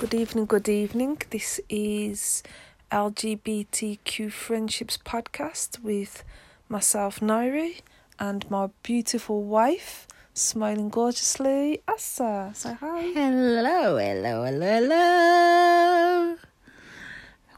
Good 0.00 0.14
evening, 0.14 0.46
good 0.46 0.66
evening. 0.66 1.20
This 1.28 1.60
is 1.68 2.42
LGBTQ 2.90 4.32
Friendships 4.32 4.96
podcast 4.96 5.82
with 5.82 6.24
myself, 6.70 7.20
Nairi, 7.20 7.82
and 8.18 8.50
my 8.50 8.70
beautiful 8.82 9.42
wife, 9.42 10.08
smiling 10.32 10.88
gorgeously, 10.88 11.82
Asa. 11.86 12.50
Say 12.54 12.72
hi. 12.80 13.02
Hello, 13.12 13.98
hello, 13.98 14.44
hello, 14.44 14.80
hello. 14.80 16.36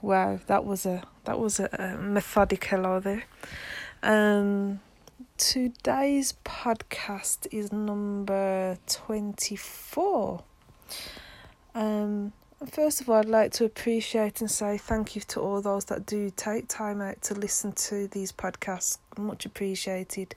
Wow, 0.02 0.40
that 0.48 0.64
was 0.64 0.84
a 0.84 1.04
that 1.26 1.38
was 1.38 1.60
a, 1.60 1.68
a 1.78 1.96
methodic 1.96 2.64
hello 2.64 2.98
there. 2.98 3.22
Um, 4.02 4.80
today's 5.36 6.34
podcast 6.44 7.46
is 7.52 7.72
number 7.72 8.78
twenty 8.88 9.54
four. 9.54 10.42
Um, 11.74 12.32
first 12.70 13.00
of 13.00 13.08
all, 13.08 13.16
I'd 13.16 13.26
like 13.26 13.52
to 13.52 13.64
appreciate 13.64 14.40
and 14.40 14.50
say 14.50 14.78
thank 14.78 15.16
you 15.16 15.22
to 15.28 15.40
all 15.40 15.60
those 15.60 15.86
that 15.86 16.06
do 16.06 16.30
take 16.36 16.68
time 16.68 17.00
out 17.00 17.22
to 17.22 17.34
listen 17.34 17.72
to 17.72 18.08
these 18.08 18.32
podcasts. 18.32 18.98
Much 19.16 19.46
appreciated, 19.46 20.34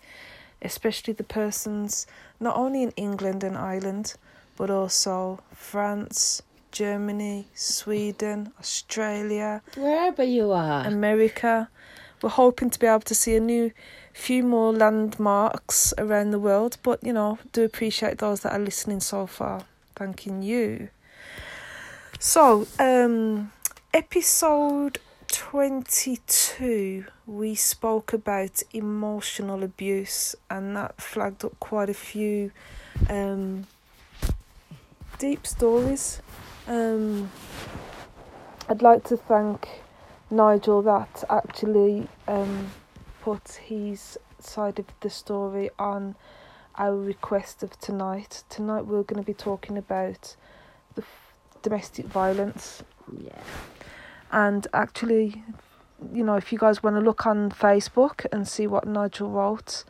especially 0.61 1.13
the 1.13 1.23
persons 1.23 2.07
not 2.39 2.55
only 2.55 2.83
in 2.83 2.91
England 2.91 3.43
and 3.43 3.57
Ireland, 3.57 4.15
but 4.57 4.69
also 4.69 5.41
France, 5.53 6.41
Germany, 6.71 7.47
Sweden, 7.53 8.51
Australia, 8.59 9.61
Wherever 9.77 10.23
you 10.23 10.51
are. 10.51 10.85
America. 10.85 11.69
We're 12.21 12.29
hoping 12.29 12.69
to 12.69 12.79
be 12.79 12.87
able 12.87 13.01
to 13.01 13.15
see 13.15 13.35
a 13.35 13.39
new 13.39 13.71
few 14.13 14.43
more 14.43 14.73
landmarks 14.73 15.93
around 15.97 16.31
the 16.31 16.39
world, 16.39 16.77
but 16.81 17.03
you 17.03 17.13
know, 17.13 17.37
do 17.51 17.63
appreciate 17.63 18.17
those 18.17 18.39
that 18.41 18.53
are 18.53 18.59
listening 18.59 19.01
so 19.01 19.27
far. 19.27 19.63
Thanking 19.95 20.41
you. 20.41 20.89
So, 22.27 22.65
um, 22.79 23.51
episode 23.93 24.97
22, 25.27 27.05
we 27.27 27.53
spoke 27.53 28.13
about 28.13 28.63
emotional 28.73 29.63
abuse, 29.63 30.35
and 30.49 30.75
that 30.75 30.99
flagged 30.99 31.45
up 31.45 31.59
quite 31.59 31.87
a 31.87 31.93
few 31.93 32.51
um, 33.11 33.67
deep 35.19 35.45
stories. 35.45 36.19
Um, 36.67 37.29
I'd 38.67 38.81
like 38.81 39.03
to 39.03 39.17
thank 39.17 39.67
Nigel 40.31 40.81
that 40.81 41.23
actually 41.29 42.07
um, 42.27 42.71
put 43.21 43.59
his 43.65 44.17
side 44.39 44.79
of 44.79 44.87
the 45.01 45.11
story 45.11 45.69
on 45.77 46.15
our 46.73 46.97
request 46.97 47.61
of 47.61 47.79
tonight. 47.79 48.43
Tonight, 48.49 48.87
we're 48.87 49.03
going 49.03 49.21
to 49.21 49.25
be 49.25 49.35
talking 49.35 49.77
about 49.77 50.35
domestic 51.65 52.05
violence 52.05 52.83
Yeah. 53.27 53.41
and 54.31 54.61
actually 54.73 55.43
you 56.13 56.23
know 56.27 56.35
if 56.35 56.51
you 56.51 56.59
guys 56.65 56.77
want 56.83 56.95
to 56.97 57.01
look 57.09 57.25
on 57.25 57.49
facebook 57.49 58.17
and 58.31 58.47
see 58.47 58.67
what 58.67 58.83
nigel 58.87 59.29
wrote 59.37 59.83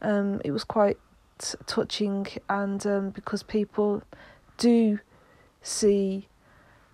um 0.00 0.40
it 0.44 0.52
was 0.52 0.64
quite 0.64 0.98
touching 1.66 2.26
and 2.48 2.80
um 2.86 3.10
because 3.10 3.42
people 3.42 4.02
do 4.56 4.98
see 5.62 6.28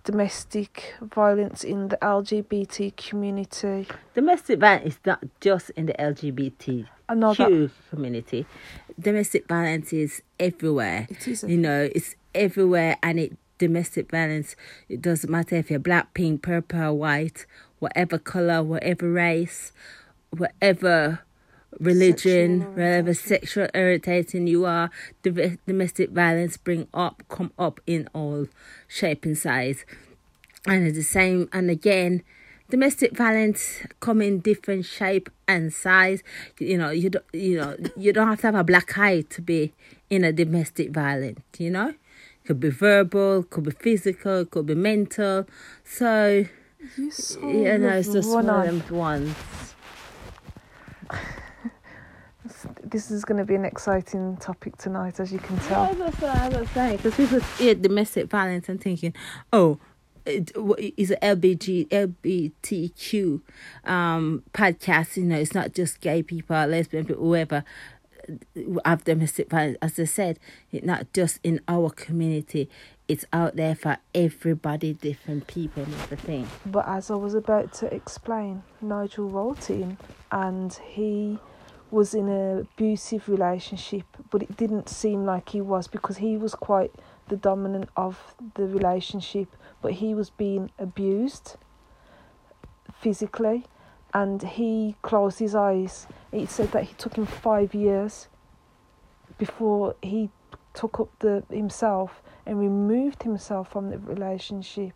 domestic 0.03 0.93
violence 1.01 1.63
in 1.63 1.87
the 1.91 1.97
lgbt 1.97 2.77
community 3.07 3.87
Domestic 4.13 4.59
violence 4.59 4.93
is 4.95 4.99
not 5.05 5.19
just 5.41 5.69
in 5.71 5.85
the 5.87 5.93
LGBT 5.93 6.87
community. 7.89 8.45
Domestic 8.99 9.47
violence 9.47 9.91
is 9.93 10.21
everywhere. 10.39 11.07
it 11.09 11.27
is 11.27 11.43
You 11.43 11.57
know, 11.57 11.89
it's 11.93 12.15
everywhere 12.33 12.97
and 13.03 13.19
it 13.19 13.37
domestic 13.57 14.11
violence 14.11 14.55
it 14.89 15.01
doesn't 15.01 15.29
matter 15.29 15.55
if 15.55 15.69
you're 15.69 15.79
black, 15.79 16.13
pink, 16.13 16.41
purple, 16.41 16.97
white, 16.97 17.45
whatever 17.79 18.17
colour, 18.17 18.63
whatever 18.63 19.09
race, 19.11 19.71
whatever 20.31 21.19
religion, 21.79 22.59
Sexual 22.59 22.73
whatever 22.73 23.13
sexual 23.13 23.67
orientation 23.75 24.47
you 24.47 24.65
are, 24.65 24.89
domestic 25.23 26.11
violence 26.11 26.57
bring 26.57 26.87
up 26.93 27.23
come 27.29 27.51
up 27.57 27.79
in 27.85 28.09
all 28.13 28.47
shape 28.87 29.25
and 29.25 29.37
size. 29.37 29.85
And 30.67 30.87
it's 30.87 30.97
the 30.97 31.03
same 31.03 31.49
and 31.53 31.69
again 31.69 32.23
domestic 32.69 33.15
violence 33.15 33.81
come 33.99 34.21
in 34.21 34.39
different 34.39 34.85
shape 34.85 35.29
and 35.47 35.71
size. 35.73 36.23
You 36.59 36.77
know 36.77 36.89
you 36.89 37.09
don't 37.09 37.25
you 37.33 37.57
know 37.57 37.75
you 37.95 38.13
don't 38.13 38.27
have 38.27 38.41
to 38.41 38.47
have 38.47 38.55
a 38.55 38.63
black 38.63 38.97
eye 38.97 39.21
to 39.29 39.41
be 39.41 39.73
in 40.09 40.23
a 40.23 40.31
domestic 40.31 40.91
violence 40.91 41.39
you 41.57 41.69
know 41.69 41.93
could 42.45 42.59
be 42.59 42.69
verbal 42.69 43.43
could 43.43 43.63
be 43.63 43.71
physical 43.71 44.45
could 44.45 44.65
be 44.65 44.75
mental 44.75 45.45
so 45.83 46.45
you 46.97 47.77
know 47.77 47.89
it's 47.89 48.11
just 48.11 48.29
one 48.29 48.47
run 48.47 48.67
of 48.67 48.87
them 48.87 48.97
ones 48.97 49.35
this 52.83 53.11
is 53.11 53.25
going 53.25 53.37
to 53.37 53.45
be 53.45 53.55
an 53.55 53.65
exciting 53.65 54.37
topic 54.37 54.77
tonight 54.77 55.19
as 55.19 55.31
you 55.31 55.39
can 55.39 55.57
tell. 55.59 55.85
Yeah, 55.85 55.93
that's 55.93 56.21
what 56.21 56.37
I 56.37 56.49
was 56.49 56.69
saying. 56.69 56.97
Because 56.97 57.15
people 57.15 57.39
hear 57.57 57.75
domestic 57.75 58.29
violence 58.29 58.69
and 58.69 58.79
thinking, 58.79 59.13
oh, 59.51 59.79
it, 60.25 60.51
it's 60.97 61.11
a 61.11 61.17
LBG, 61.17 61.87
LBTQ 61.89 63.41
um, 63.89 64.43
podcast. 64.53 65.17
You 65.17 65.23
know, 65.23 65.37
it's 65.37 65.53
not 65.53 65.73
just 65.73 66.01
gay 66.01 66.23
people, 66.23 66.65
lesbian 66.65 67.05
people, 67.05 67.23
whoever 67.23 67.63
have 68.85 69.03
domestic 69.03 69.49
violence. 69.49 69.77
As 69.81 69.99
I 69.99 70.05
said, 70.05 70.39
it's 70.71 70.85
not 70.85 71.11
just 71.13 71.39
in 71.43 71.61
our 71.67 71.89
community. 71.89 72.69
It's 73.07 73.25
out 73.31 73.55
there 73.55 73.75
for 73.75 73.97
everybody, 74.13 74.93
different 74.93 75.47
people 75.47 75.83
and 75.83 75.93
everything. 75.93 76.47
But 76.65 76.87
as 76.87 77.11
I 77.11 77.15
was 77.15 77.33
about 77.33 77.73
to 77.73 77.93
explain, 77.93 78.63
Nigel 78.81 79.55
in 79.69 79.97
and 80.31 80.73
he 80.73 81.39
was 81.91 82.13
in 82.13 82.27
an 82.27 82.59
abusive 82.59 83.29
relationship, 83.29 84.05
but 84.31 84.41
it 84.41 84.57
didn't 84.57 84.89
seem 84.89 85.23
like 85.23 85.49
he 85.49 85.61
was 85.61 85.87
because 85.87 86.17
he 86.17 86.35
was 86.35 86.55
quite 86.55 86.91
the 87.27 87.37
dominant 87.37 87.89
of 87.95 88.35
the 88.55 88.67
relationship, 88.67 89.55
but 89.81 89.93
he 89.93 90.13
was 90.13 90.29
being 90.29 90.71
abused 90.79 91.57
physically 92.99 93.65
and 94.13 94.41
he 94.41 94.95
closed 95.01 95.39
his 95.39 95.53
eyes. 95.53 96.07
He 96.35 96.45
said 96.45 96.71
that 96.73 96.83
he 96.83 96.93
took 96.95 97.15
him 97.15 97.25
five 97.25 97.73
years 97.73 98.27
before 99.37 99.95
he 100.01 100.29
took 100.73 100.99
up 100.99 101.09
the 101.19 101.43
himself 101.49 102.21
and 102.45 102.59
removed 102.59 103.23
himself 103.23 103.71
from 103.71 103.89
the 103.89 103.97
relationship 103.97 104.93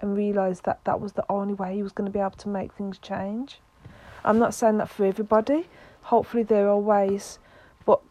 and 0.00 0.14
realised 0.14 0.64
that 0.64 0.84
that 0.84 1.00
was 1.00 1.14
the 1.14 1.24
only 1.30 1.54
way 1.54 1.74
he 1.74 1.82
was 1.82 1.92
going 1.92 2.04
to 2.04 2.12
be 2.12 2.18
able 2.18 2.32
to 2.32 2.48
make 2.48 2.74
things 2.74 2.98
change. 2.98 3.60
I'm 4.22 4.38
not 4.38 4.52
saying 4.52 4.76
that 4.78 4.90
for 4.90 5.06
everybody. 5.06 5.66
Hopefully, 6.02 6.42
there 6.42 6.68
are 6.68 6.78
ways, 6.78 7.38
but 7.86 8.02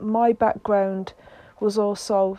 my 0.00 0.32
background 0.32 1.12
was 1.60 1.76
also 1.76 2.38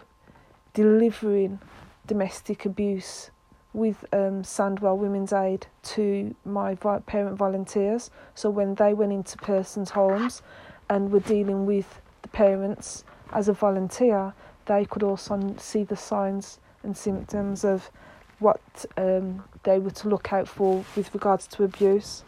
delivering 0.73 1.59
domestic 2.07 2.66
abuse 2.66 3.29
with 3.75 4.05
um, 4.13 4.43
Sandwell 4.43 4.97
Women's 4.97 5.33
Aid 5.33 5.67
to 5.83 6.35
my 6.45 6.75
parent 6.75 7.37
volunteers. 7.37 8.09
So 8.33 8.49
when 8.49 8.75
they 8.75 8.93
went 8.93 9.11
into 9.11 9.37
persons' 9.37 9.91
homes 9.91 10.41
and 10.89 11.11
were 11.11 11.19
dealing 11.19 11.65
with 11.65 12.01
the 12.21 12.29
parents 12.29 13.03
as 13.33 13.47
a 13.47 13.53
volunteer, 13.53 14.33
they 14.65 14.85
could 14.85 15.03
also 15.03 15.55
see 15.57 15.83
the 15.83 15.95
signs 15.95 16.59
and 16.83 16.95
symptoms 16.95 17.63
of 17.63 17.91
what 18.39 18.85
um, 18.97 19.43
they 19.63 19.79
were 19.79 19.91
to 19.91 20.09
look 20.09 20.33
out 20.33 20.47
for 20.47 20.83
with 20.95 21.13
regards 21.13 21.47
to 21.47 21.63
abuse. 21.63 22.23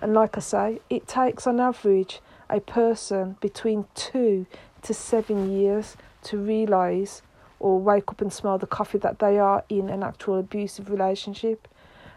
And 0.00 0.14
like 0.14 0.36
I 0.36 0.40
say, 0.40 0.80
it 0.88 1.08
takes 1.08 1.46
on 1.46 1.60
average 1.60 2.20
a 2.48 2.60
person 2.60 3.36
between 3.40 3.86
two 3.94 4.46
to 4.82 4.94
seven 4.94 5.50
years 5.50 5.96
to 6.24 6.38
realise 6.38 7.22
or 7.60 7.80
wake 7.80 8.08
up 8.08 8.20
and 8.20 8.32
smell 8.32 8.58
the 8.58 8.66
coffee 8.66 8.98
that 8.98 9.18
they 9.18 9.38
are 9.38 9.64
in 9.68 9.88
an 9.88 10.02
actual 10.02 10.38
abusive 10.38 10.90
relationship. 10.90 11.68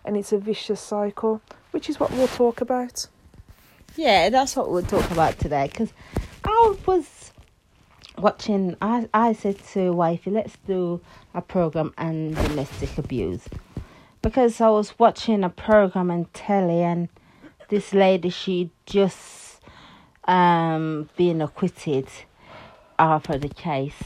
And 0.04 0.18
it's 0.18 0.31
a 0.31 0.38
vicious 0.38 0.80
cycle, 0.80 1.42
which 1.71 1.89
is 1.89 2.00
what 2.00 2.12
we'll 2.12 2.27
talk 2.27 2.62
about. 2.62 3.07
Yeah, 3.95 4.30
that's 4.30 4.56
what 4.56 4.71
we'll 4.71 4.83
talk 4.83 5.10
about 5.12 5.38
today. 5.38 5.68
Because 5.68 5.94
I 6.44 6.75
was 6.86 7.31
watching, 8.18 8.75
I, 8.81 9.07
I 9.13 9.33
said 9.33 9.60
to 9.74 9.92
wifey, 9.92 10.31
let's 10.31 10.57
do 10.65 11.01
a 11.33 11.42
program 11.42 11.94
on 11.98 12.31
domestic 12.31 12.98
abuse. 12.98 13.48
Because 14.21 14.62
I 14.62 14.69
was 14.69 14.98
watching 15.00 15.44
a 15.44 15.50
program 15.50 16.12
on 16.12 16.25
telly 16.33 16.83
and 16.83 17.10
this 17.69 17.94
lady, 17.94 18.30
she 18.30 18.69
just 18.86 19.60
um 20.27 21.10
been 21.18 21.42
acquitted 21.42 22.07
after 23.00 23.38
the 23.38 23.50
case. 23.50 24.04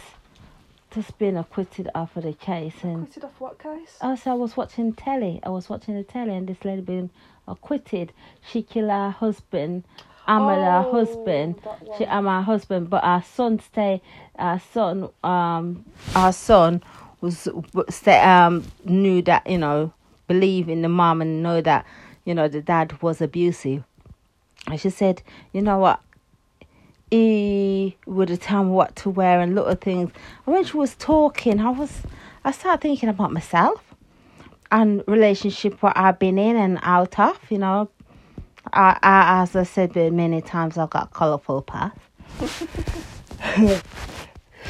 Just 0.95 1.17
been 1.19 1.35
acquitted 1.35 1.89
after 1.93 2.21
the 2.21 2.31
case 2.31 2.73
and 2.81 3.03
Acquitted 3.03 3.25
off 3.25 3.39
what 3.39 3.59
case? 3.59 3.97
Oh, 4.01 4.15
so 4.15 4.31
I 4.31 4.33
was 4.33 4.55
watching 4.55 4.93
telly. 4.93 5.41
I 5.43 5.49
was 5.49 5.69
watching 5.69 5.93
the 5.93 6.03
telly, 6.03 6.33
and 6.33 6.47
this 6.47 6.63
lady 6.63 6.81
been 6.81 7.09
acquitted. 7.49 8.13
She 8.49 8.61
killed 8.63 8.89
her 8.89 9.09
husband. 9.09 9.83
Her 10.25 10.37
Oh, 10.39 10.91
husband. 10.91 11.61
She 11.97 12.05
am 12.05 12.25
her 12.27 12.41
husband, 12.41 12.89
but 12.89 13.03
our 13.03 13.21
son 13.21 13.59
stay. 13.59 14.01
Our 14.39 14.59
son, 14.59 15.09
um, 15.21 15.83
our 16.15 16.31
son 16.31 16.81
was 17.19 17.47
um 18.07 18.63
knew 18.85 19.21
that 19.23 19.45
you 19.49 19.57
know 19.57 19.91
believe 20.29 20.69
in 20.69 20.81
the 20.81 20.89
mom 20.89 21.21
and 21.21 21.43
know 21.43 21.59
that 21.59 21.85
you 22.23 22.33
know 22.33 22.47
the 22.47 22.61
dad 22.61 23.01
was 23.01 23.19
abusive. 23.21 23.83
And 24.67 24.79
she 24.79 24.89
said, 24.89 25.21
you 25.53 25.61
know 25.61 25.77
what, 25.77 25.99
he 27.11 27.97
would 28.05 28.29
have 28.29 28.41
told 28.41 28.67
me 28.67 28.71
what 28.71 28.95
to 28.97 29.09
wear 29.09 29.39
and 29.39 29.55
little 29.55 29.75
things. 29.75 30.11
And 30.45 30.55
when 30.55 30.63
she 30.65 30.77
was 30.77 30.95
talking, 30.95 31.59
I 31.59 31.69
was 31.69 32.01
I 32.43 32.51
started 32.51 32.81
thinking 32.81 33.09
about 33.09 33.31
myself 33.31 33.81
and 34.71 35.03
relationship 35.07 35.81
what 35.81 35.97
I've 35.97 36.19
been 36.19 36.37
in 36.37 36.55
and 36.55 36.79
out 36.81 37.19
of. 37.19 37.39
You 37.49 37.59
know, 37.59 37.89
I, 38.73 38.97
I 39.01 39.41
as 39.43 39.55
I 39.55 39.63
said 39.63 39.95
many 39.95 40.41
times, 40.41 40.77
I've 40.77 40.89
got 40.89 41.07
a 41.07 41.11
colourful 41.11 41.61
path. 41.63 41.97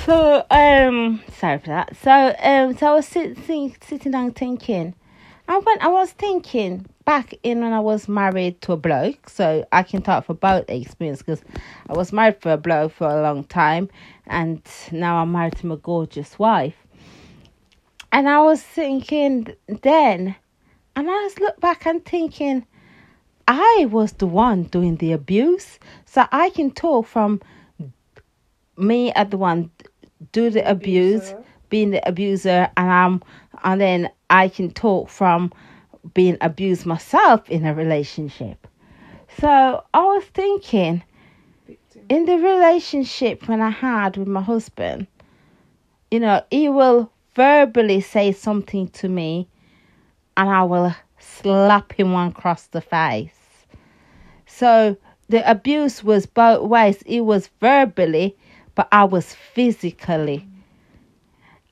so 0.06 0.46
um, 0.50 1.22
sorry 1.38 1.60
for 1.60 1.68
that. 1.68 1.96
So 1.98 2.36
um, 2.40 2.78
so 2.78 2.88
I 2.88 2.96
was 2.96 3.08
sitting 3.08 3.76
sitting 3.82 4.12
down 4.12 4.32
thinking. 4.32 4.94
And 5.48 5.64
when 5.64 5.82
I 5.82 5.88
was 5.90 6.12
thinking 6.12 6.88
back 7.06 7.36
in 7.44 7.62
when 7.62 7.72
I 7.72 7.80
was 7.80 8.08
married 8.08 8.60
to 8.62 8.74
a 8.74 8.78
bloke, 8.78 9.30
so 9.30 9.66
I 9.72 9.84
can 9.84 10.02
talk 10.02 10.26
for 10.26 10.34
both 10.34 10.70
experience 10.70 11.20
because 11.20 11.44
I 11.88 11.94
was 11.94 12.12
married 12.12 12.42
for 12.42 12.52
a 12.52 12.58
bloke 12.58 12.92
for 12.92 13.08
a 13.08 13.22
long 13.22 13.44
time, 13.46 13.90
and 14.26 14.62
now 14.92 15.18
I'm 15.18 15.32
married 15.32 15.56
to 15.58 15.68
my 15.68 15.76
gorgeous 15.76 16.38
wife. 16.40 16.76
And 18.12 18.28
I 18.28 18.42
was 18.42 18.62
thinking 18.62 19.54
then, 19.68 20.36
and 20.96 21.10
I 21.10 21.24
was 21.24 21.40
look 21.40 21.60
back 21.60 21.86
and 21.86 22.04
thinking, 22.04 22.66
I 23.48 23.88
was 23.92 24.14
the 24.14 24.26
one 24.28 24.64
doing 24.64 24.96
the 24.96 25.12
abuse, 25.12 25.80
so 26.06 26.26
I 26.32 26.50
can 26.50 26.72
talk 26.72 27.06
from 27.06 27.42
me 28.78 29.12
at 29.14 29.32
the 29.32 29.38
one 29.38 29.70
do 30.32 30.50
the 30.50 30.68
abuse, 30.68 31.30
abuser. 31.30 31.44
being 31.70 31.92
the 31.92 32.08
abuser, 32.08 32.70
and 32.78 32.92
I'm, 32.92 33.24
and 33.64 33.80
then 33.80 34.10
I 34.30 34.48
can 34.48 34.72
talk 34.72 35.10
from 35.10 35.54
being 36.14 36.38
abused 36.42 36.86
myself 36.86 37.50
in 37.50 37.66
a 37.66 37.74
relationship. 37.74 38.68
So 39.40 39.84
I 39.94 40.00
was 40.00 40.24
thinking, 40.34 41.04
in 42.10 42.26
the 42.26 42.38
relationship 42.38 43.48
when 43.48 43.62
I 43.62 43.70
had 43.70 44.18
with 44.18 44.28
my 44.28 44.42
husband, 44.42 45.08
you 46.12 46.20
know, 46.20 46.44
he 46.52 46.70
will 46.70 47.12
verbally 47.34 48.02
say 48.02 48.32
something 48.32 48.88
to 48.90 49.10
me 49.10 49.48
and 50.38 50.50
I 50.50 50.64
will 50.64 50.96
slap 51.20 51.94
him 51.94 52.14
one 52.14 52.30
across 52.30 52.68
the 52.68 52.82
face. 52.82 53.66
So 54.46 54.98
the 55.28 55.50
abuse 55.50 56.04
was 56.04 56.26
both 56.26 56.68
ways. 56.70 57.02
It 57.06 57.22
was 57.22 57.50
verbally, 57.60 58.38
but 58.76 58.88
I 58.92 59.04
was 59.06 59.34
physically. 59.34 60.48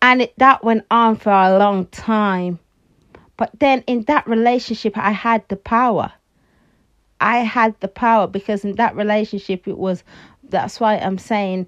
And 0.02 0.24
it, 0.24 0.34
that 0.38 0.64
went 0.64 0.86
on 0.92 1.16
for 1.16 1.32
a 1.32 1.58
long 1.58 1.86
time. 1.88 2.60
But 3.44 3.60
then 3.60 3.84
in 3.88 4.04
that 4.04 4.26
relationship, 4.26 4.98
I 4.98 5.12
had 5.12 5.44
the 5.50 5.58
power. 5.58 6.14
I 7.20 7.40
had 7.40 7.78
the 7.82 7.90
power 7.90 8.26
because 8.26 8.64
in 8.64 8.78
that 8.78 8.96
relationship, 8.96 9.68
it 9.68 9.78
was 9.78 10.02
that's 10.48 10.80
why 10.80 10.96
I'm 10.96 11.18
saying 11.18 11.68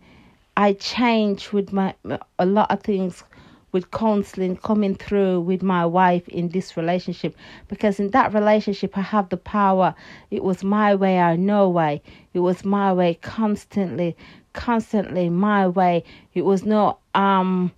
I 0.55 0.71
changed 0.71 1.51
with 1.51 1.73
my 1.73 1.93
a 2.39 2.45
lot 2.45 2.71
of 2.71 2.81
things 2.81 3.25
with 3.73 3.91
counseling 3.91 4.55
coming 4.55 4.95
through 4.95 5.41
with 5.41 5.61
my 5.61 5.85
wife 5.85 6.25
in 6.29 6.47
this 6.47 6.77
relationship 6.77 7.35
because 7.67 7.99
in 7.99 8.11
that 8.11 8.33
relationship 8.33 8.97
I 8.97 9.01
have 9.01 9.27
the 9.27 9.35
power. 9.35 9.93
It 10.31 10.45
was 10.45 10.63
my 10.63 10.95
way 10.95 11.19
or 11.19 11.35
no 11.35 11.67
way. 11.67 12.01
It 12.33 12.39
was 12.39 12.63
my 12.63 12.93
way 12.93 13.15
constantly, 13.15 14.15
constantly 14.53 15.27
my 15.29 15.67
way. 15.67 16.05
It 16.33 16.45
was 16.45 16.63
no 16.63 16.99
um 17.15 17.73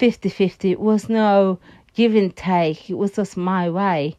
50-50. 0.00 0.70
It 0.70 0.80
was 0.80 1.10
no 1.10 1.58
give 1.98 2.14
and 2.14 2.34
take. 2.36 2.88
It 2.88 2.94
was 2.94 3.10
just 3.10 3.36
my 3.36 3.68
way. 3.68 4.16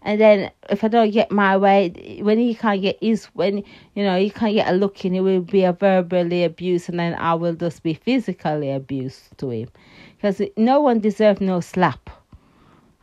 And 0.00 0.18
then 0.18 0.50
if 0.70 0.82
I 0.82 0.88
don't 0.88 1.10
get 1.10 1.30
my 1.30 1.58
way, 1.58 2.20
when 2.22 2.38
he 2.38 2.54
can't 2.54 2.80
get 2.80 2.96
his, 3.02 3.26
when 3.34 3.58
you 3.94 4.02
know 4.02 4.18
he 4.18 4.30
can't 4.30 4.54
get 4.54 4.68
a 4.68 4.72
look 4.72 5.04
in, 5.04 5.14
it 5.14 5.20
will 5.20 5.42
be 5.42 5.70
verbally 5.70 6.44
abuse, 6.44 6.88
and 6.88 6.98
then 6.98 7.14
I 7.16 7.34
will 7.34 7.54
just 7.54 7.82
be 7.82 7.92
physically 7.92 8.72
abused 8.72 9.36
to 9.36 9.50
him 9.50 9.68
because 10.16 10.40
no 10.56 10.80
one 10.80 11.00
deserves 11.00 11.42
no 11.42 11.60
slap. 11.60 12.08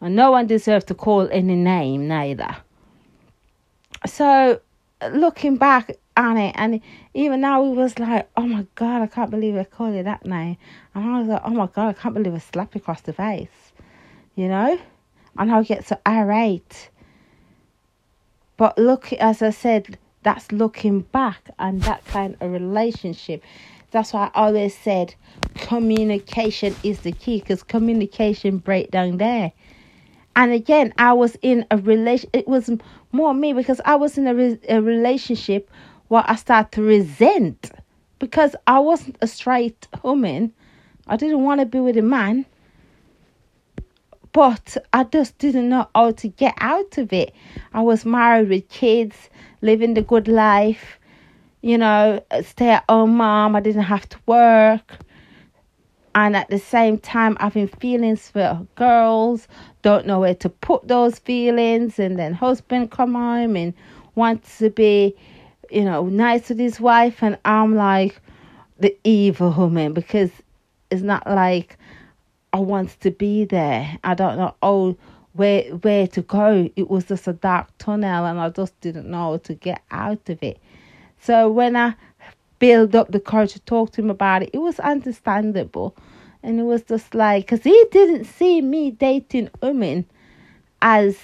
And 0.02 0.16
no 0.16 0.32
one 0.32 0.48
deserves 0.48 0.86
to 0.86 0.96
call 0.96 1.28
any 1.32 1.56
name 1.56 2.08
neither. 2.08 2.58
So 4.06 4.60
looking 5.12 5.58
back 5.58 5.92
on 6.16 6.38
it, 6.38 6.56
and 6.58 6.82
even 7.14 7.42
now 7.42 7.64
it 7.64 7.76
was 7.76 8.00
like, 8.00 8.28
oh 8.36 8.48
my 8.48 8.66
god, 8.74 9.04
I 9.04 9.08
can't 9.08 9.30
believe 9.30 9.56
I 9.56 9.64
called 9.64 9.94
it 9.94 10.06
that 10.06 10.26
name. 10.26 10.58
And 10.96 11.04
I 11.08 11.20
was 11.20 11.28
like, 11.28 11.42
oh 11.46 11.52
my 11.52 11.68
god, 11.68 11.90
I 11.90 11.94
can't 11.94 12.16
believe 12.16 12.34
I 12.34 12.40
slapped 12.40 12.76
across 12.76 13.02
the 13.02 13.14
face. 13.14 13.67
You 14.38 14.48
know? 14.48 14.80
And 15.38 15.52
I 15.52 15.62
get 15.64 15.86
so 15.86 15.98
irate. 16.08 16.90
But 18.56 18.78
look, 18.78 19.12
as 19.14 19.42
I 19.42 19.50
said, 19.50 19.98
that's 20.24 20.52
looking 20.52 21.02
back 21.02 21.50
and 21.60 21.82
that 21.84 22.06
kind 22.06 22.38
of 22.40 22.52
relationship. 22.52 23.44
That's 23.92 24.14
why 24.14 24.30
I 24.34 24.46
always 24.46 24.78
said 24.78 25.16
communication 25.56 26.76
is 26.84 27.00
the 27.00 27.12
key 27.12 27.40
because 27.40 27.64
communication 27.64 28.60
break 28.60 28.92
down 28.92 29.18
there. 29.18 29.52
And 30.36 30.52
again, 30.52 30.94
I 31.00 31.14
was 31.14 31.36
in 31.42 31.66
a 31.72 31.78
relation. 31.78 32.30
It 32.32 32.48
was 32.48 32.70
more 33.12 33.34
me 33.34 33.54
because 33.54 33.82
I 33.86 33.96
was 33.96 34.18
in 34.18 34.28
a, 34.28 34.36
re- 34.36 34.60
a 34.70 34.82
relationship 34.82 35.72
where 36.10 36.24
I 36.28 36.36
started 36.36 36.72
to 36.74 36.84
resent 36.84 37.72
because 38.20 38.56
I 38.68 38.80
wasn't 38.80 39.18
a 39.22 39.28
straight 39.28 39.88
woman. 40.04 40.54
I 41.08 41.16
didn't 41.16 41.44
want 41.44 41.62
to 41.62 41.66
be 41.66 41.80
with 41.80 41.98
a 41.98 42.02
man, 42.04 42.46
but 44.34 44.78
I 44.94 45.04
just 45.04 45.38
didn't 45.38 45.70
know 45.70 45.88
how 45.96 46.12
to 46.12 46.28
get 46.28 46.54
out 46.60 46.98
of 46.98 47.14
it. 47.14 47.34
I 47.74 47.82
was 47.82 48.06
married 48.06 48.50
with 48.50 48.70
kids, 48.70 49.30
living 49.62 49.94
the 49.94 50.02
good 50.02 50.28
life, 50.28 51.00
you 51.62 51.78
know, 51.78 52.24
stay 52.44 52.70
at 52.70 52.86
home 52.90 53.18
mom. 53.18 53.56
I 53.56 53.60
didn't 53.60 53.84
have 53.84 54.08
to 54.10 54.18
work. 54.26 54.98
And 56.16 56.36
at 56.36 56.50
the 56.50 56.58
same 56.58 56.98
time, 56.98 57.38
having 57.40 57.68
feelings 57.68 58.30
for 58.30 58.66
girls, 58.76 59.48
don't 59.84 60.08
know 60.08 60.20
where 60.20 60.36
to 60.36 60.50
put 60.50 60.88
those 60.88 61.20
feelings. 61.20 62.00
And 62.00 62.18
then 62.18 62.34
husband 62.34 62.90
come 62.92 63.14
home 63.14 63.56
and 63.56 63.74
wants 64.16 64.58
to 64.58 64.70
be, 64.70 65.16
you 65.70 65.84
know, 65.84 66.08
nice 66.08 66.50
with 66.50 66.58
his 66.58 66.80
wife. 66.80 67.22
And 67.22 67.38
I'm 67.46 67.76
like 67.76 68.20
the 68.80 68.98
evil 69.04 69.52
woman 69.52 69.94
because 69.94 70.32
it's 70.90 71.04
not 71.04 71.28
like 71.28 71.77
I 72.54 72.60
wants 72.60 72.96
to 72.98 73.12
be 73.12 73.46
there. 73.46 73.98
I 74.04 74.14
don't 74.14 74.38
know 74.38 74.56
oh 74.62 74.98
where 75.34 75.64
where 75.78 76.08
to 76.08 76.22
go. 76.22 76.70
It 76.76 76.90
was 76.90 77.06
just 77.06 77.28
a 77.28 77.34
dark 77.34 77.70
tunnel 77.78 78.26
and 78.26 78.40
I 78.40 78.50
just 78.50 78.80
didn't 78.82 79.10
know 79.10 79.32
how 79.32 79.38
to 79.38 79.54
get 79.54 79.82
out 79.92 80.30
of 80.30 80.42
it. 80.42 80.60
So 81.20 81.50
when 81.50 81.76
I 81.76 81.96
built 82.60 82.96
up 82.96 83.12
the 83.12 83.20
courage 83.20 83.54
to 83.54 83.60
talk 83.62 83.92
to 83.94 84.02
him 84.02 84.10
about 84.10 84.44
it, 84.44 84.50
it 84.54 84.60
was 84.60 84.80
understandable. 84.80 85.96
And 86.44 86.60
it 86.60 86.64
was 86.64 86.84
just 86.84 87.14
like, 87.14 87.46
because 87.46 87.64
he 87.64 87.86
didn't 87.92 88.26
see 88.26 88.62
me 88.62 88.92
dating 88.92 89.50
women 89.62 90.06
as 90.82 91.18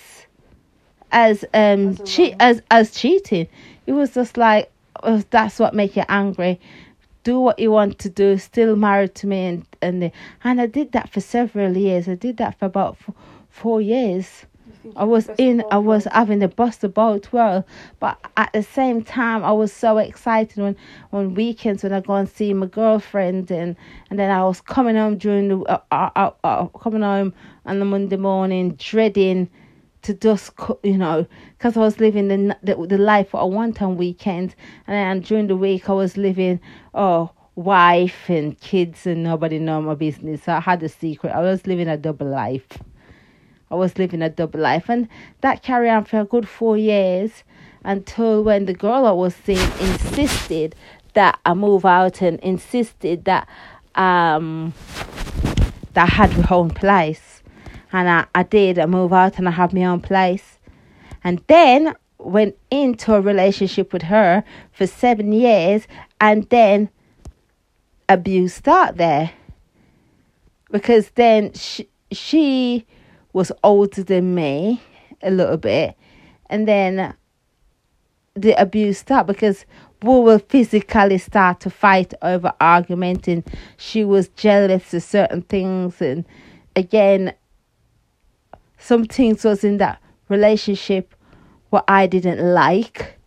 as 1.11 1.43
um 1.53 1.89
as 1.89 2.01
che- 2.03 2.35
as 2.39 2.61
as 2.71 2.91
cheating. 2.91 3.47
It 3.85 3.93
was 3.93 4.13
just 4.13 4.37
like 4.37 4.71
oh, 5.03 5.23
that's 5.29 5.59
what 5.59 5.73
make 5.73 5.95
you 5.95 6.03
angry. 6.09 6.59
Do 7.23 7.39
what 7.39 7.59
you 7.59 7.71
want 7.71 7.99
to 7.99 8.09
do. 8.09 8.37
Still 8.37 8.75
married 8.75 9.15
to 9.15 9.27
me, 9.27 9.45
and 9.45 9.65
and 9.81 10.11
and 10.43 10.61
I 10.61 10.65
did 10.65 10.91
that 10.91 11.09
for 11.09 11.21
several 11.21 11.77
years. 11.77 12.07
I 12.07 12.15
did 12.15 12.37
that 12.37 12.59
for 12.59 12.65
about 12.65 12.97
four, 12.97 13.15
four 13.49 13.81
years. 13.81 14.45
I 14.95 15.05
was 15.05 15.29
in, 15.37 15.63
I 15.71 15.77
was 15.77 16.05
having 16.11 16.39
the 16.39 16.49
bust 16.49 16.83
of 16.83 16.93
both 16.93 17.31
world, 17.31 17.63
but 17.99 18.17
at 18.35 18.51
the 18.51 18.63
same 18.63 19.01
time, 19.01 19.43
I 19.43 19.51
was 19.53 19.71
so 19.71 19.97
excited 19.97 20.61
when 20.61 20.75
on 21.13 21.35
weekends 21.35 21.83
when 21.83 21.93
I 21.93 22.01
go 22.01 22.15
and 22.15 22.27
see 22.27 22.53
my 22.53 22.65
girlfriend, 22.65 23.49
and 23.51 23.75
and 24.09 24.19
then 24.19 24.29
I 24.29 24.43
was 24.43 24.59
coming 24.59 24.95
home 24.95 25.17
during 25.17 25.47
the 25.47 25.59
uh, 25.61 25.79
uh, 25.91 26.09
uh, 26.15 26.31
uh 26.43 26.65
coming 26.67 27.01
home 27.01 27.33
on 27.65 27.79
the 27.79 27.85
Monday 27.85 28.17
morning, 28.17 28.75
dreading 28.75 29.49
to 30.03 30.13
just 30.13 30.51
you 30.83 30.97
know 30.97 31.25
because 31.57 31.75
I 31.75 31.79
was 31.79 31.99
living 31.99 32.27
the, 32.27 32.57
the 32.61 32.87
the 32.87 32.97
life 32.97 33.33
I 33.33 33.43
want 33.43 33.81
on 33.81 33.97
weekends, 33.97 34.55
and 34.87 34.95
then 34.95 35.21
during 35.21 35.47
the 35.47 35.55
week 35.55 35.89
I 35.89 35.93
was 35.93 36.17
living 36.17 36.59
oh 36.93 37.31
wife 37.55 38.29
and 38.29 38.59
kids 38.59 39.05
and 39.05 39.23
nobody 39.23 39.59
know 39.59 39.81
my 39.81 39.95
business. 39.95 40.43
So 40.43 40.53
I 40.53 40.59
had 40.59 40.81
a 40.83 40.89
secret. 40.89 41.31
I 41.31 41.41
was 41.41 41.67
living 41.67 41.87
a 41.87 41.97
double 41.97 42.27
life. 42.27 42.67
I 43.69 43.75
was 43.75 43.97
living 43.97 44.21
a 44.21 44.29
double 44.29 44.59
life. 44.59 44.89
And 44.89 45.07
that 45.41 45.63
carried 45.63 45.89
on 45.89 46.05
for 46.05 46.19
a 46.19 46.25
good 46.25 46.47
four 46.47 46.77
years 46.77 47.43
until 47.83 48.43
when 48.43 48.65
the 48.65 48.73
girl 48.73 49.05
I 49.05 49.11
was 49.11 49.35
seeing 49.35 49.71
insisted 49.79 50.75
that 51.13 51.39
I 51.45 51.53
move 51.53 51.85
out 51.85 52.21
and 52.21 52.39
insisted 52.39 53.25
that 53.25 53.47
um 53.95 54.73
that 55.93 56.03
I 56.03 56.11
had 56.11 56.37
my 56.37 56.47
own 56.49 56.71
place. 56.71 57.32
And 57.93 58.09
I, 58.09 58.25
I 58.35 58.43
did, 58.43 58.79
I 58.79 58.85
moved 58.85 59.13
out 59.13 59.37
and 59.37 59.47
I 59.47 59.51
had 59.51 59.73
my 59.73 59.85
own 59.85 60.01
place. 60.01 60.59
And 61.23 61.41
then 61.47 61.95
went 62.17 62.57
into 62.69 63.13
a 63.13 63.21
relationship 63.21 63.93
with 63.93 64.03
her 64.03 64.43
for 64.73 64.87
seven 64.87 65.31
years 65.31 65.87
and 66.19 66.49
then 66.49 66.89
abuse 68.09 68.55
started 68.55 68.97
there. 68.97 69.31
Because 70.71 71.11
then 71.11 71.53
she, 71.53 71.87
she 72.11 72.85
was 73.33 73.51
older 73.63 74.03
than 74.03 74.35
me 74.35 74.81
a 75.21 75.31
little 75.31 75.57
bit, 75.57 75.95
and 76.49 76.67
then 76.67 77.13
the 78.35 78.59
abuse 78.61 78.99
started 78.99 79.27
because 79.27 79.65
we 80.01 80.09
will 80.09 80.39
physically 80.39 81.17
start 81.17 81.59
to 81.61 81.69
fight 81.69 82.13
over 82.21 82.53
argument, 82.59 83.27
and 83.27 83.43
she 83.77 84.03
was 84.03 84.27
jealous 84.29 84.93
of 84.93 85.03
certain 85.03 85.41
things, 85.43 86.01
and 86.01 86.25
again, 86.75 87.33
some 88.83 89.05
things 89.05 89.45
was 89.45 89.63
in 89.63 89.77
that 89.77 90.01
relationship 90.27 91.15
what 91.69 91.85
I 91.87 92.05
didn't 92.05 92.53
like, 92.53 93.17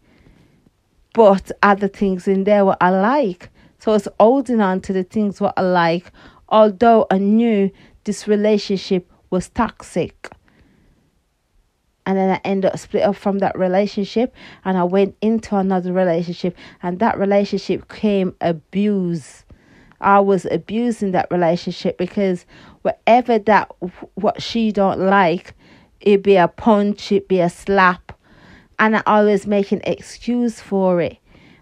but 1.15 1.51
other 1.63 1.89
things 1.89 2.29
in 2.29 2.45
there 2.45 2.67
what 2.67 2.77
I 2.83 2.91
like. 2.91 3.49
So 3.79 3.93
I 3.93 3.95
was 3.95 4.09
holding 4.21 4.61
on 4.61 4.83
to 4.83 4.93
the 4.93 5.03
things 5.03 5.41
what 5.41 5.55
I 5.57 5.63
like, 5.63 6.13
although 6.51 7.07
I 7.11 7.17
knew 7.17 7.71
this 8.05 8.29
relationship 8.29 9.11
was 9.31 9.49
toxic. 9.49 10.29
And 12.05 12.19
then 12.19 12.31
I 12.31 12.41
ended 12.45 12.71
up 12.71 12.79
split 12.79 13.05
up 13.05 13.17
from 13.17 13.39
that 13.39 13.59
relationship 13.59 14.35
and 14.63 14.77
I 14.77 14.85
went 14.85 15.17
into 15.23 15.57
another 15.57 15.93
relationship 15.93 16.55
and 16.83 16.99
that 16.99 17.19
relationship 17.19 17.89
came 17.89 18.37
abuse. 18.43 19.46
I 20.01 20.21
was 20.21 20.47
abusing 20.51 21.13
that 21.13 21.31
relationship 21.31 21.99
because 21.99 22.45
whatever 22.83 23.39
that 23.39 23.71
what 24.15 24.43
she 24.43 24.73
don't 24.73 25.01
like, 25.01 25.55
it'd 26.01 26.23
be 26.23 26.37
a 26.37 26.49
punch, 26.49 27.11
it'd 27.13 27.29
be 27.29 27.41
a 27.41 27.51
slap, 27.51 28.13
and 28.79 28.97
I 28.97 29.03
always 29.07 29.47
make 29.47 29.73
an 29.73 29.81
excuse 29.85 30.61
for 30.61 31.01
it. 31.01 31.19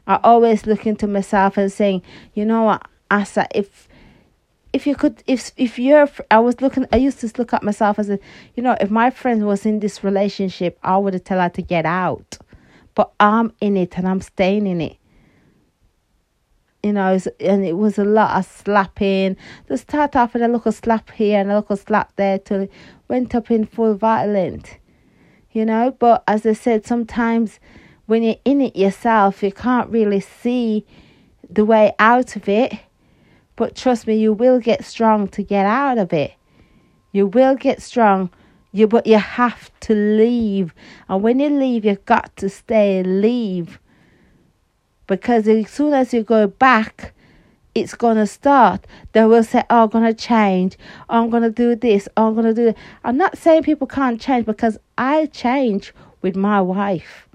I 0.06 0.20
always 0.22 0.66
look 0.66 0.86
into 0.86 1.06
myself 1.06 1.56
and 1.56 1.72
saying, 1.72 2.02
you 2.34 2.44
know 2.44 2.64
what, 2.64 2.86
Asa, 3.10 3.46
if 3.54 3.88
if 4.72 4.86
you 4.86 4.96
could 4.96 5.22
if 5.26 5.52
if 5.56 5.78
you're 5.78 6.08
I 6.30 6.40
was 6.40 6.60
looking 6.60 6.86
I 6.92 6.96
used 6.96 7.20
to 7.20 7.32
look 7.38 7.54
at 7.54 7.62
myself 7.62 7.98
as 7.98 8.10
a 8.10 8.18
you 8.56 8.62
know 8.62 8.76
if 8.80 8.90
my 8.90 9.08
friend 9.10 9.46
was 9.46 9.64
in 9.64 9.78
this 9.78 10.02
relationship 10.02 10.78
I 10.82 10.96
would 10.96 11.24
tell 11.24 11.40
her 11.40 11.48
to 11.50 11.62
get 11.62 11.86
out. 11.86 12.38
But 12.96 13.12
I'm 13.18 13.52
in 13.60 13.76
it 13.76 13.96
and 13.96 14.06
I'm 14.06 14.20
staying 14.20 14.66
in 14.66 14.80
it 14.80 14.96
you 16.84 16.92
know 16.92 17.18
and 17.40 17.64
it 17.64 17.76
was 17.76 17.98
a 17.98 18.04
lot 18.04 18.38
of 18.38 18.44
slapping 18.44 19.36
to 19.66 19.76
start 19.76 20.14
off 20.14 20.34
with 20.34 20.42
a 20.42 20.48
little 20.48 20.72
slap 20.72 21.10
here 21.12 21.40
and 21.40 21.50
a 21.50 21.58
little 21.58 21.76
slap 21.76 22.14
there 22.16 22.38
till 22.38 22.62
it 22.62 22.72
went 23.08 23.34
up 23.34 23.50
in 23.50 23.64
full 23.64 23.94
violent 23.94 24.78
you 25.52 25.64
know 25.64 25.90
but 25.98 26.22
as 26.28 26.44
I 26.46 26.52
said 26.52 26.86
sometimes 26.86 27.58
when 28.06 28.22
you're 28.22 28.36
in 28.44 28.60
it 28.60 28.76
yourself 28.76 29.42
you 29.42 29.50
can't 29.50 29.90
really 29.90 30.20
see 30.20 30.84
the 31.50 31.64
way 31.64 31.92
out 31.98 32.36
of 32.36 32.48
it 32.48 32.74
but 33.56 33.76
trust 33.76 34.06
me, 34.06 34.16
you 34.16 34.32
will 34.32 34.58
get 34.58 34.84
strong 34.84 35.28
to 35.28 35.42
get 35.42 35.66
out 35.66 35.98
of 35.98 36.12
it. 36.12 36.34
You 37.12 37.26
will 37.26 37.54
get 37.54 37.80
strong. 37.80 38.30
You 38.72 38.88
but 38.88 39.06
you 39.06 39.18
have 39.18 39.70
to 39.80 39.94
leave. 39.94 40.74
And 41.08 41.22
when 41.22 41.38
you 41.38 41.48
leave, 41.48 41.84
you've 41.84 42.04
got 42.04 42.34
to 42.38 42.48
stay 42.48 42.98
and 42.98 43.20
leave. 43.20 43.78
Because 45.06 45.46
as 45.48 45.70
soon 45.70 45.92
as 45.92 46.14
you 46.14 46.22
go 46.22 46.46
back, 46.46 47.12
it's 47.74 47.94
gonna 47.94 48.26
start. 48.26 48.86
They 49.12 49.24
will 49.24 49.42
say, 49.42 49.64
Oh, 49.68 49.84
I'm 49.84 49.88
gonna 49.88 50.14
change, 50.14 50.78
oh, 51.08 51.22
I'm 51.22 51.30
gonna 51.30 51.50
do 51.50 51.74
this, 51.74 52.08
oh, 52.16 52.28
I'm 52.28 52.34
gonna 52.34 52.54
do 52.54 52.66
that. 52.66 52.76
I'm 53.04 53.16
not 53.16 53.36
saying 53.36 53.64
people 53.64 53.86
can't 53.86 54.20
change 54.20 54.46
because 54.46 54.78
I 54.96 55.26
change 55.26 55.92
with 56.22 56.36
my 56.36 56.60
wife. 56.60 57.28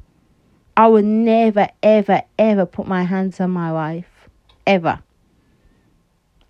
I 0.78 0.88
will 0.88 1.04
never, 1.04 1.68
ever, 1.84 2.22
ever 2.38 2.66
put 2.66 2.88
my 2.88 3.04
hands 3.04 3.40
on 3.42 3.52
my 3.52 3.72
wife. 3.74 4.30
Ever. 4.66 5.00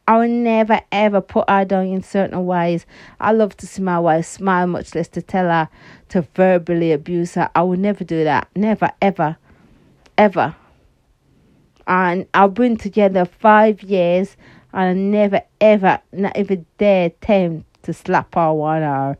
I 0.07 0.17
will 0.17 0.27
never 0.27 0.81
ever 0.91 1.21
put 1.21 1.49
her 1.49 1.65
down 1.65 1.87
in 1.87 2.01
certain 2.03 2.45
ways. 2.45 2.85
I 3.19 3.31
love 3.31 3.55
to 3.57 3.67
see 3.67 3.81
my 3.81 3.99
wife 3.99 4.25
smile, 4.25 4.67
much 4.67 4.95
less 4.95 5.07
to 5.09 5.21
tell 5.21 5.45
her 5.45 5.69
to 6.09 6.21
verbally 6.35 6.91
abuse 6.91 7.35
her. 7.35 7.49
I 7.55 7.61
will 7.63 7.77
never 7.77 8.03
do 8.03 8.23
that. 8.23 8.47
Never, 8.55 8.91
ever, 9.01 9.37
ever. 10.17 10.55
And 11.89 12.27
I've 12.33 12.53
been 12.53 12.77
together 12.77 13.25
five 13.25 13.81
years 13.83 14.37
and 14.71 14.81
I 14.81 14.93
never, 14.93 15.41
ever, 15.59 15.99
not 16.13 16.37
even 16.37 16.65
dare 16.77 17.07
attempt 17.07 17.83
to 17.83 17.93
slap 17.93 18.35
her 18.35 18.53
one. 18.53 19.17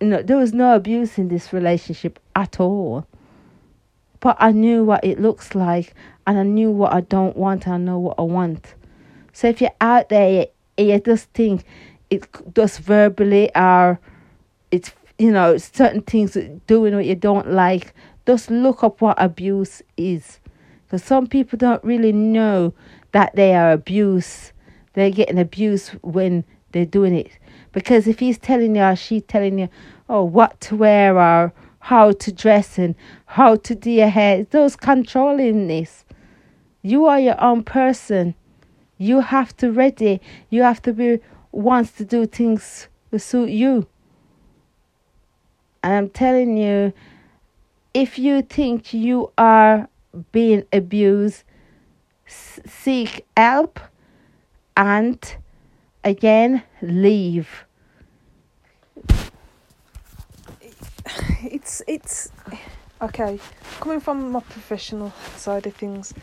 You 0.00 0.06
know, 0.06 0.22
there 0.22 0.36
was 0.36 0.52
no 0.52 0.76
abuse 0.76 1.18
in 1.18 1.28
this 1.28 1.52
relationship 1.52 2.20
at 2.36 2.60
all. 2.60 3.06
But 4.20 4.36
I 4.38 4.52
knew 4.52 4.84
what 4.84 5.04
it 5.04 5.18
looks 5.20 5.54
like 5.54 5.94
and 6.26 6.38
I 6.38 6.42
knew 6.42 6.70
what 6.70 6.92
I 6.92 7.00
don't 7.00 7.36
want 7.36 7.66
and 7.66 7.74
I 7.74 7.78
know 7.78 7.98
what 7.98 8.18
I 8.18 8.22
want. 8.22 8.74
So 9.32 9.48
if 9.48 9.60
you're 9.60 9.70
out 9.80 10.10
there, 10.10 10.46
you, 10.78 10.84
you 10.86 11.00
just 11.00 11.30
think 11.30 11.64
it 12.10 12.28
just 12.54 12.80
verbally 12.80 13.50
or 13.54 13.98
it's 14.70 14.92
you 15.18 15.30
know 15.30 15.56
certain 15.56 16.02
things 16.02 16.36
doing 16.66 16.94
what 16.94 17.04
you 17.06 17.14
don't 17.14 17.50
like. 17.50 17.94
Just 18.26 18.50
look 18.50 18.82
up 18.82 19.00
what 19.00 19.20
abuse 19.22 19.82
is, 19.96 20.40
because 20.86 21.02
some 21.02 21.26
people 21.26 21.56
don't 21.56 21.82
really 21.82 22.12
know 22.12 22.74
that 23.12 23.34
they 23.34 23.54
are 23.54 23.72
abuse. 23.72 24.52
They're 24.92 25.10
getting 25.10 25.38
abused 25.38 25.90
when 26.02 26.44
they're 26.72 26.84
doing 26.84 27.14
it. 27.14 27.30
Because 27.72 28.06
if 28.06 28.18
he's 28.20 28.38
telling 28.38 28.76
you 28.76 28.82
or 28.82 28.96
she's 28.96 29.22
telling 29.22 29.58
you, 29.58 29.68
oh, 30.08 30.24
what 30.24 30.60
to 30.62 30.76
wear 30.76 31.18
or 31.18 31.52
how 31.80 32.12
to 32.12 32.32
dress 32.32 32.78
and 32.78 32.94
how 33.26 33.56
to 33.56 33.74
do 33.74 33.90
your 33.90 34.08
hair, 34.08 34.44
those 34.44 34.76
controlling 34.76 35.68
this. 35.68 36.04
You 36.82 37.06
are 37.06 37.20
your 37.20 37.40
own 37.42 37.62
person. 37.62 38.34
You 38.98 39.20
have 39.20 39.56
to 39.58 39.70
ready. 39.72 40.20
You 40.50 40.62
have 40.62 40.80
to 40.82 40.92
be 40.92 41.20
wants 41.52 41.92
to 41.92 42.04
do 42.04 42.26
things 42.26 42.88
to 43.10 43.18
suit 43.18 43.50
you. 43.50 43.86
And 45.82 45.92
I'm 45.92 46.08
telling 46.08 46.56
you, 46.56 46.92
if 47.92 48.18
you 48.18 48.42
think 48.42 48.94
you 48.94 49.30
are 49.38 49.88
being 50.32 50.64
abused, 50.72 51.44
seek 52.26 53.26
help 53.36 53.80
and 54.76 55.36
again 56.02 56.62
leave. 56.82 57.64
It's 61.46 61.82
it's 61.86 62.30
okay. 63.02 63.38
Coming 63.78 64.00
from 64.00 64.32
my 64.32 64.40
professional 64.40 65.12
side 65.36 65.66
of 65.66 65.74
things, 65.74 66.14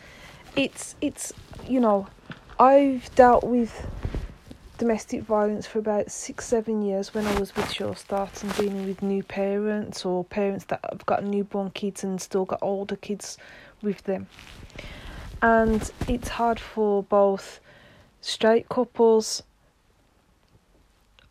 it's 0.56 0.96
it's 1.00 1.32
you 1.68 1.80
know 1.80 2.08
I've 2.60 3.14
dealt 3.14 3.44
with 3.44 3.88
domestic 4.82 5.22
violence 5.22 5.68
for 5.68 5.78
about 5.78 6.10
six, 6.10 6.46
seven 6.48 6.82
years 6.82 7.14
when 7.14 7.28
I 7.28 7.40
was 7.40 7.56
with 7.56 7.72
Sure 7.72 7.96
Start 7.96 8.42
and 8.42 8.52
dealing 8.56 8.88
with 8.88 9.04
new 9.04 9.22
parents 9.22 10.04
or 10.04 10.26
parents 10.26 10.66
that 10.66 10.80
have 10.90 11.06
got 11.06 11.24
newborn 11.24 11.70
kids 11.70 12.04
and 12.04 12.20
still 12.20 12.46
got 12.46 12.58
older 12.64 12.96
kids 12.96 13.38
with 13.82 14.04
them. 14.04 14.28
And 15.42 15.92
it's 16.08 16.30
hard 16.30 16.60
for 16.60 17.04
both 17.04 17.60
straight 18.22 18.70
couples, 18.70 19.44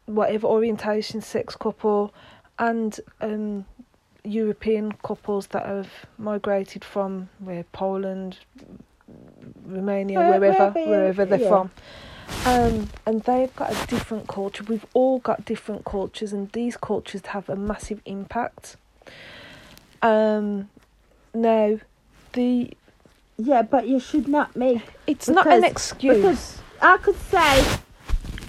whatever 0.06 0.46
orientation, 0.46 1.20
sex 1.20 1.54
couple, 1.56 2.12
and 2.58 2.98
um, 3.20 3.64
European 4.24 4.92
couples 4.92 5.46
that 5.48 5.64
have 5.66 5.90
migrated 6.18 6.84
from 6.84 7.28
where 7.38 7.64
Poland, 7.72 8.38
Romania, 9.64 10.18
wherever 10.18 10.40
wherever, 10.40 10.90
wherever 10.90 11.24
they're 11.24 11.40
yeah. 11.40 11.48
from. 11.48 11.70
Um, 12.46 12.88
and 13.06 13.22
they've 13.22 13.54
got 13.56 13.72
a 13.72 13.86
different 13.86 14.28
culture. 14.28 14.64
We've 14.64 14.86
all 14.94 15.18
got 15.18 15.44
different 15.44 15.84
cultures, 15.84 16.32
and 16.32 16.50
these 16.52 16.76
cultures 16.76 17.26
have 17.26 17.48
a 17.48 17.56
massive 17.56 18.00
impact. 18.04 18.76
Um, 20.02 20.70
now, 21.34 21.78
the 22.32 22.70
yeah, 23.36 23.62
but 23.62 23.88
you 23.88 24.00
should 24.00 24.28
not 24.28 24.54
make 24.54 24.82
it's 25.06 25.26
because, 25.26 25.44
not 25.46 25.56
an 25.56 25.64
excuse. 25.64 26.16
Because 26.16 26.58
I 26.80 26.96
could 26.98 27.16
say, 27.30 27.78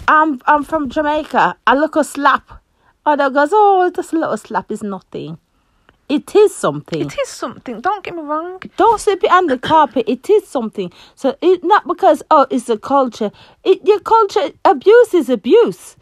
I'm 0.08 0.40
I'm 0.46 0.64
from 0.64 0.90
Jamaica. 0.90 1.56
I 1.66 1.74
look 1.74 1.96
a 1.96 2.04
slap. 2.04 2.62
Other 3.04 3.30
goes, 3.30 3.50
oh, 3.52 3.90
just 3.94 4.12
a 4.12 4.18
little 4.18 4.36
slap 4.36 4.70
is 4.70 4.82
nothing. 4.82 5.38
It 6.08 6.34
is 6.36 6.54
something. 6.54 7.00
It 7.00 7.16
is 7.18 7.28
something. 7.28 7.80
Don't 7.80 8.04
get 8.04 8.14
me 8.14 8.22
wrong. 8.22 8.60
Don't 8.76 9.00
sweep 9.00 9.24
it 9.24 9.30
under 9.30 9.54
the 9.56 9.60
carpet. 9.60 10.04
It 10.06 10.28
is 10.28 10.46
something. 10.46 10.92
So 11.14 11.36
it 11.40 11.64
not 11.64 11.86
because 11.86 12.22
oh 12.30 12.46
it's 12.50 12.68
a 12.68 12.76
culture. 12.76 13.32
It 13.64 13.80
your 13.86 14.00
culture 14.00 14.50
abuse 14.64 15.14
is 15.14 15.30
abuse. 15.30 15.96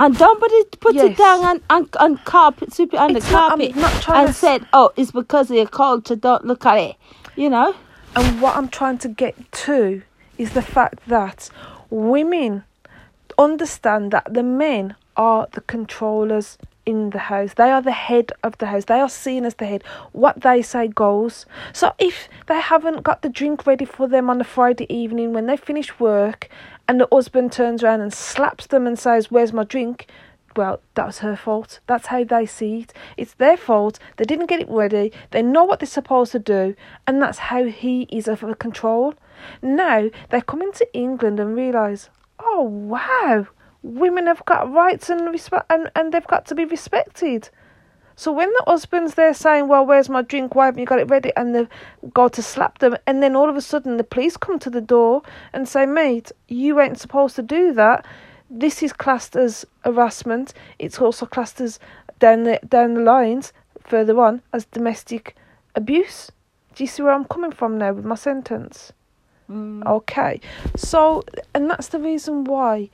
And 0.00 0.16
somebody 0.16 0.64
put 0.80 0.94
yes. 0.94 1.10
it 1.10 1.18
down 1.18 1.44
and, 1.44 1.60
and, 1.68 1.88
and 2.00 2.24
carpet, 2.24 2.72
sweep 2.72 2.94
it 2.94 2.96
under 2.96 3.20
the 3.20 3.26
carpet 3.26 3.76
not 3.76 4.08
and 4.08 4.28
to... 4.28 4.32
said, 4.32 4.66
oh, 4.72 4.90
it's 4.96 5.12
because 5.12 5.50
of 5.50 5.56
your 5.56 5.66
culture, 5.66 6.16
don't 6.16 6.46
look 6.46 6.64
at 6.64 6.78
it. 6.78 6.96
You 7.36 7.50
know? 7.50 7.76
And 8.16 8.40
what 8.40 8.56
I'm 8.56 8.68
trying 8.68 8.96
to 8.98 9.08
get 9.08 9.52
to 9.52 10.00
is 10.38 10.54
the 10.54 10.62
fact 10.62 11.06
that 11.08 11.50
women 11.90 12.64
understand 13.36 14.10
that 14.12 14.32
the 14.32 14.42
men 14.42 14.96
are 15.18 15.48
the 15.52 15.60
controllers 15.60 16.56
in 16.86 17.10
the 17.10 17.18
house. 17.18 17.52
They 17.54 17.70
are 17.70 17.82
the 17.82 17.92
head 17.92 18.32
of 18.42 18.56
the 18.56 18.66
house. 18.66 18.86
They 18.86 19.00
are 19.00 19.08
seen 19.08 19.44
as 19.44 19.56
the 19.56 19.66
head. 19.66 19.84
What 20.12 20.40
they 20.40 20.62
say 20.62 20.88
goes. 20.88 21.44
So 21.74 21.92
if 21.98 22.28
they 22.46 22.58
haven't 22.58 23.02
got 23.02 23.20
the 23.20 23.28
drink 23.28 23.66
ready 23.66 23.84
for 23.84 24.08
them 24.08 24.30
on 24.30 24.40
a 24.40 24.44
Friday 24.44 24.86
evening 24.92 25.34
when 25.34 25.46
they 25.46 25.58
finish 25.58 26.00
work 26.00 26.48
and 26.90 27.00
the 27.00 27.08
husband 27.12 27.52
turns 27.52 27.84
around 27.84 28.00
and 28.00 28.12
slaps 28.12 28.66
them 28.66 28.84
and 28.84 28.98
says, 28.98 29.30
Where's 29.30 29.52
my 29.52 29.62
drink? 29.62 30.08
Well, 30.56 30.80
that 30.94 31.06
was 31.06 31.18
her 31.20 31.36
fault. 31.36 31.78
That's 31.86 32.08
how 32.08 32.24
they 32.24 32.46
see 32.46 32.80
it. 32.80 32.92
It's 33.16 33.34
their 33.34 33.56
fault. 33.56 34.00
They 34.16 34.24
didn't 34.24 34.46
get 34.46 34.58
it 34.58 34.68
ready. 34.68 35.12
They 35.30 35.40
know 35.40 35.62
what 35.62 35.78
they're 35.78 35.86
supposed 35.86 36.32
to 36.32 36.40
do, 36.40 36.74
and 37.06 37.22
that's 37.22 37.38
how 37.38 37.66
he 37.66 38.08
is 38.10 38.26
over 38.26 38.52
control. 38.56 39.14
Now 39.62 40.10
they 40.30 40.40
come 40.40 40.62
into 40.62 40.84
England 40.92 41.38
and 41.38 41.54
realise, 41.54 42.10
oh 42.40 42.62
wow, 42.62 43.46
women 43.84 44.26
have 44.26 44.44
got 44.44 44.72
rights 44.72 45.08
and 45.08 45.30
respect, 45.30 45.66
and, 45.70 45.92
and 45.94 46.12
they've 46.12 46.26
got 46.26 46.44
to 46.46 46.56
be 46.56 46.64
respected. 46.64 47.50
So 48.20 48.32
when 48.32 48.50
the 48.50 48.64
husband's 48.66 49.14
there 49.14 49.32
saying, 49.32 49.68
"Well, 49.68 49.86
where's 49.86 50.10
my 50.10 50.20
drink? 50.20 50.54
Why 50.54 50.66
haven't 50.66 50.80
you 50.80 50.84
got 50.84 50.98
it 50.98 51.08
ready?" 51.08 51.32
and 51.38 51.54
they 51.54 51.66
go 52.12 52.28
to 52.28 52.42
slap 52.42 52.76
them, 52.76 52.98
and 53.06 53.22
then 53.22 53.34
all 53.34 53.48
of 53.48 53.56
a 53.56 53.62
sudden 53.62 53.96
the 53.96 54.04
police 54.04 54.36
come 54.36 54.58
to 54.58 54.68
the 54.68 54.82
door 54.82 55.22
and 55.54 55.66
say, 55.66 55.86
"Mate, 55.86 56.30
you 56.46 56.78
ain't 56.80 57.00
supposed 57.00 57.34
to 57.36 57.42
do 57.42 57.72
that. 57.72 58.04
This 58.50 58.82
is 58.82 58.92
classed 58.92 59.36
as 59.36 59.64
harassment. 59.86 60.52
It's 60.78 61.00
also 61.00 61.24
classed 61.24 61.62
as 61.62 61.78
down 62.18 62.42
the 62.42 62.60
down 62.68 62.92
the 62.92 63.00
lines 63.00 63.54
further 63.82 64.20
on 64.20 64.42
as 64.52 64.66
domestic 64.66 65.34
abuse." 65.74 66.30
Do 66.74 66.84
you 66.84 66.88
see 66.88 67.02
where 67.02 67.14
I'm 67.14 67.24
coming 67.24 67.52
from 67.52 67.78
now 67.78 67.94
with 67.94 68.04
my 68.04 68.16
sentence? 68.16 68.92
Mm. 69.50 69.82
Okay, 69.86 70.42
so 70.76 71.22
and 71.54 71.70
that's 71.70 71.88
the 71.88 71.98
reason 71.98 72.44
why 72.44 72.90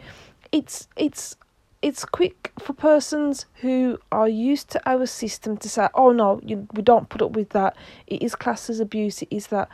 it's 0.53 0.87
it's 0.95 1.35
it's 1.83 2.05
quick 2.05 2.53
for 2.59 2.73
persons 2.73 3.47
who 3.57 3.99
are 4.11 4.29
used 4.29 4.71
to 4.71 4.89
our 4.89 5.07
system 5.07 5.57
to 5.59 5.69
say, 5.69 5.89
"Oh 5.95 6.13
no, 6.13 6.41
you, 6.45 6.67
we 6.75 6.83
don't 6.83 7.09
put 7.09 7.23
up 7.23 7.33
with 7.33 7.51
that. 7.51 7.77
It 8.07 8.23
is 8.23 8.35
classed 8.35 8.71
as 8.71 8.81
abuse. 8.81 9.23
It 9.23 9.29
is 9.31 9.49
that." 9.49 9.69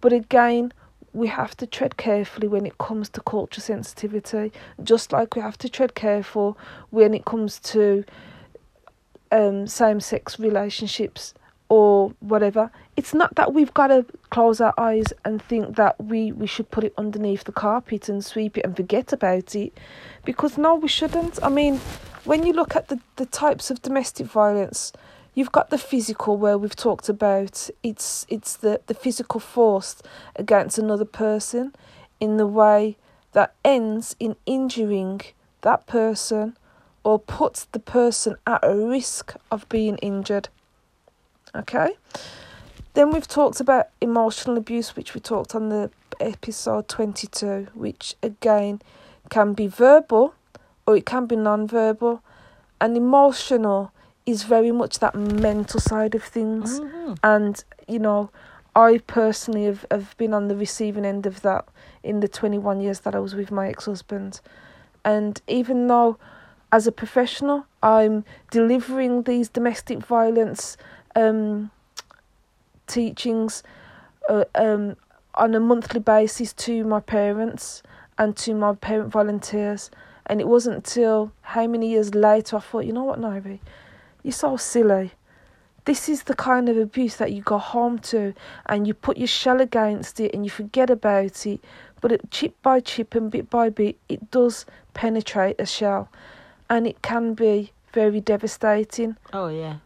But 0.00 0.12
again, 0.12 0.72
we 1.12 1.26
have 1.28 1.56
to 1.56 1.66
tread 1.66 1.96
carefully 1.96 2.48
when 2.48 2.66
it 2.66 2.78
comes 2.78 3.08
to 3.10 3.20
culture 3.20 3.60
sensitivity, 3.60 4.52
just 4.82 5.12
like 5.12 5.34
we 5.34 5.42
have 5.42 5.58
to 5.58 5.68
tread 5.68 5.94
careful 5.94 6.56
when 6.90 7.14
it 7.14 7.24
comes 7.24 7.58
to 7.60 8.04
um, 9.32 9.66
same-sex 9.66 10.38
relationships 10.38 11.34
or 11.70 12.12
whatever. 12.18 12.70
It's 12.96 13.14
not 13.14 13.36
that 13.36 13.54
we've 13.54 13.72
got 13.72 13.86
to 13.86 14.04
close 14.28 14.60
our 14.60 14.74
eyes 14.76 15.14
and 15.24 15.40
think 15.40 15.76
that 15.76 16.02
we, 16.04 16.32
we 16.32 16.46
should 16.46 16.70
put 16.70 16.84
it 16.84 16.92
underneath 16.98 17.44
the 17.44 17.52
carpet 17.52 18.08
and 18.08 18.22
sweep 18.22 18.58
it 18.58 18.64
and 18.64 18.76
forget 18.76 19.12
about 19.12 19.54
it. 19.54 19.72
Because 20.24 20.58
no, 20.58 20.74
we 20.74 20.88
shouldn't. 20.88 21.42
I 21.42 21.48
mean, 21.48 21.76
when 22.24 22.44
you 22.44 22.52
look 22.52 22.76
at 22.76 22.88
the, 22.88 23.00
the 23.16 23.24
types 23.24 23.70
of 23.70 23.80
domestic 23.80 24.26
violence, 24.26 24.92
you've 25.32 25.52
got 25.52 25.70
the 25.70 25.78
physical 25.78 26.36
where 26.36 26.58
we've 26.58 26.74
talked 26.76 27.08
about 27.08 27.70
it's 27.84 28.26
it's 28.28 28.56
the, 28.56 28.80
the 28.88 28.94
physical 28.94 29.38
force 29.38 30.02
against 30.34 30.76
another 30.76 31.04
person 31.04 31.72
in 32.18 32.36
the 32.36 32.46
way 32.46 32.96
that 33.32 33.54
ends 33.64 34.16
in 34.18 34.34
injuring 34.44 35.20
that 35.60 35.86
person 35.86 36.56
or 37.04 37.18
puts 37.18 37.66
the 37.66 37.78
person 37.78 38.34
at 38.44 38.60
a 38.64 38.74
risk 38.74 39.34
of 39.50 39.68
being 39.68 39.96
injured. 39.98 40.48
Okay. 41.54 41.90
Then 42.94 43.10
we've 43.10 43.28
talked 43.28 43.60
about 43.60 43.88
emotional 44.00 44.56
abuse, 44.56 44.96
which 44.96 45.14
we 45.14 45.20
talked 45.20 45.54
on 45.54 45.68
the 45.68 45.90
episode 46.18 46.88
22, 46.88 47.68
which 47.74 48.16
again 48.22 48.82
can 49.30 49.54
be 49.54 49.66
verbal 49.66 50.34
or 50.86 50.96
it 50.96 51.06
can 51.06 51.26
be 51.26 51.36
non 51.36 51.66
verbal. 51.66 52.22
And 52.80 52.96
emotional 52.96 53.92
is 54.26 54.42
very 54.42 54.72
much 54.72 54.98
that 54.98 55.14
mental 55.14 55.80
side 55.80 56.14
of 56.14 56.22
things. 56.22 56.80
Mhm. 56.80 57.18
And, 57.22 57.64
you 57.86 57.98
know, 57.98 58.30
I 58.74 58.98
personally 59.06 59.64
have, 59.64 59.86
have 59.90 60.16
been 60.16 60.32
on 60.32 60.48
the 60.48 60.56
receiving 60.56 61.04
end 61.04 61.26
of 61.26 61.42
that 61.42 61.66
in 62.02 62.20
the 62.20 62.28
21 62.28 62.80
years 62.80 63.00
that 63.00 63.14
I 63.14 63.18
was 63.18 63.34
with 63.34 63.50
my 63.50 63.68
ex 63.68 63.86
husband. 63.86 64.40
And 65.04 65.40
even 65.46 65.86
though, 65.86 66.16
as 66.72 66.86
a 66.86 66.92
professional, 66.92 67.66
I'm 67.82 68.24
delivering 68.50 69.22
these 69.24 69.48
domestic 69.48 70.04
violence 70.04 70.76
um, 71.16 71.70
teachings 72.86 73.62
uh, 74.28 74.44
um, 74.54 74.96
on 75.34 75.54
a 75.54 75.60
monthly 75.60 76.00
basis 76.00 76.52
to 76.52 76.84
my 76.84 77.00
parents 77.00 77.82
and 78.18 78.36
to 78.36 78.54
my 78.54 78.74
parent 78.74 79.10
volunteers. 79.10 79.90
And 80.26 80.40
it 80.40 80.46
wasn't 80.46 80.76
until 80.76 81.32
how 81.42 81.66
many 81.66 81.90
years 81.90 82.14
later 82.14 82.56
I 82.56 82.60
thought, 82.60 82.86
you 82.86 82.92
know 82.92 83.04
what, 83.04 83.20
Nairi, 83.20 83.58
you're 84.22 84.32
so 84.32 84.56
silly. 84.56 85.12
This 85.86 86.08
is 86.08 86.24
the 86.24 86.34
kind 86.34 86.68
of 86.68 86.76
abuse 86.76 87.16
that 87.16 87.32
you 87.32 87.42
go 87.42 87.58
home 87.58 87.98
to 88.00 88.34
and 88.66 88.86
you 88.86 88.94
put 88.94 89.16
your 89.16 89.26
shell 89.26 89.60
against 89.60 90.20
it 90.20 90.34
and 90.34 90.44
you 90.44 90.50
forget 90.50 90.90
about 90.90 91.46
it. 91.46 91.60
But 92.00 92.12
it, 92.12 92.30
chip 92.30 92.54
by 92.62 92.80
chip 92.80 93.14
and 93.14 93.30
bit 93.30 93.50
by 93.50 93.70
bit, 93.70 93.96
it 94.08 94.30
does 94.30 94.66
penetrate 94.94 95.56
a 95.58 95.66
shell 95.66 96.08
and 96.68 96.86
it 96.86 97.02
can 97.02 97.34
be 97.34 97.72
very 97.92 98.20
devastating. 98.20 99.16
Oh 99.32 99.48
yeah. 99.48 99.76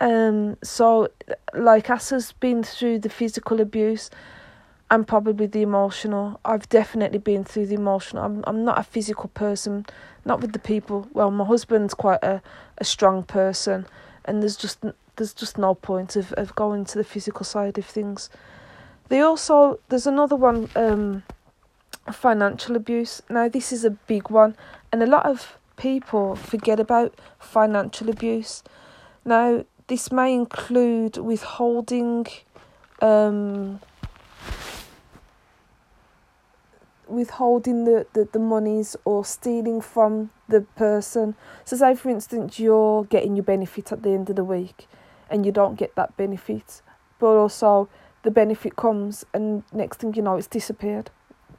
Um, 0.00 0.56
so, 0.62 1.08
like 1.54 1.88
Asa's 1.88 2.32
been 2.32 2.62
through 2.62 2.98
the 2.98 3.08
physical 3.08 3.60
abuse 3.60 4.10
and 4.90 5.06
probably 5.06 5.46
the 5.46 5.62
emotional. 5.62 6.40
I've 6.44 6.68
definitely 6.68 7.18
been 7.18 7.44
through 7.44 7.66
the 7.66 7.74
emotional. 7.74 8.22
I'm 8.24 8.44
I'm 8.46 8.64
not 8.64 8.78
a 8.78 8.82
physical 8.82 9.28
person, 9.30 9.86
not 10.24 10.40
with 10.40 10.52
the 10.52 10.58
people. 10.58 11.08
Well, 11.12 11.30
my 11.30 11.44
husband's 11.44 11.94
quite 11.94 12.22
a, 12.22 12.42
a 12.78 12.84
strong 12.84 13.22
person, 13.22 13.86
and 14.24 14.42
there's 14.42 14.56
just 14.56 14.84
there's 15.16 15.32
just 15.32 15.58
no 15.58 15.74
point 15.74 16.14
of, 16.16 16.32
of 16.34 16.54
going 16.54 16.84
to 16.86 16.98
the 16.98 17.04
physical 17.04 17.44
side 17.44 17.78
of 17.78 17.86
things. 17.86 18.30
They 19.08 19.20
also 19.20 19.80
there's 19.88 20.06
another 20.06 20.36
one, 20.36 20.68
um, 20.76 21.22
financial 22.12 22.76
abuse. 22.76 23.22
Now 23.28 23.48
this 23.48 23.72
is 23.72 23.84
a 23.84 23.90
big 23.90 24.30
one, 24.30 24.56
and 24.92 25.02
a 25.02 25.06
lot 25.06 25.26
of 25.26 25.58
people 25.76 26.36
forget 26.36 26.78
about 26.78 27.14
financial 27.38 28.08
abuse. 28.08 28.62
Now 29.24 29.64
this 29.88 30.10
may 30.10 30.32
include 30.32 31.16
withholding 31.16 32.26
um, 33.00 33.80
withholding 37.06 37.84
the, 37.84 38.06
the, 38.14 38.28
the 38.32 38.38
monies 38.38 38.96
or 39.04 39.24
stealing 39.24 39.80
from 39.80 40.30
the 40.48 40.62
person. 40.76 41.36
So 41.64 41.76
say 41.76 41.94
for 41.94 42.08
instance 42.10 42.58
you're 42.58 43.04
getting 43.04 43.36
your 43.36 43.44
benefit 43.44 43.92
at 43.92 44.02
the 44.02 44.10
end 44.10 44.28
of 44.30 44.36
the 44.36 44.44
week 44.44 44.88
and 45.30 45.46
you 45.46 45.52
don't 45.52 45.76
get 45.76 45.94
that 45.94 46.16
benefit. 46.16 46.82
But 47.18 47.36
also 47.36 47.88
the 48.22 48.30
benefit 48.30 48.76
comes 48.76 49.24
and 49.32 49.62
next 49.72 49.98
thing 49.98 50.14
you 50.14 50.22
know 50.22 50.36
it's 50.36 50.46
disappeared. 50.48 51.10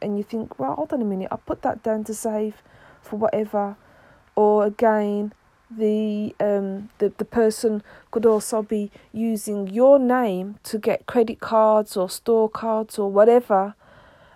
And 0.01 0.17
you 0.17 0.23
think, 0.23 0.59
well 0.59 0.75
hold 0.75 0.93
on 0.93 1.01
a 1.01 1.05
minute, 1.05 1.29
I 1.31 1.37
put 1.37 1.61
that 1.61 1.81
down 1.81 2.03
to 2.05 2.13
save 2.13 2.61
for 3.01 3.15
whatever 3.15 3.77
or 4.35 4.65
again 4.65 5.33
the 5.69 6.33
um 6.39 6.89
the, 6.99 7.11
the 7.17 7.25
person 7.25 7.83
could 8.11 8.25
also 8.25 8.61
be 8.61 8.89
using 9.11 9.67
your 9.67 9.99
name 9.99 10.55
to 10.63 10.77
get 10.77 11.05
credit 11.05 11.39
cards 11.39 11.97
or 11.97 12.09
store 12.09 12.49
cards 12.49 12.97
or 12.97 13.11
whatever 13.11 13.75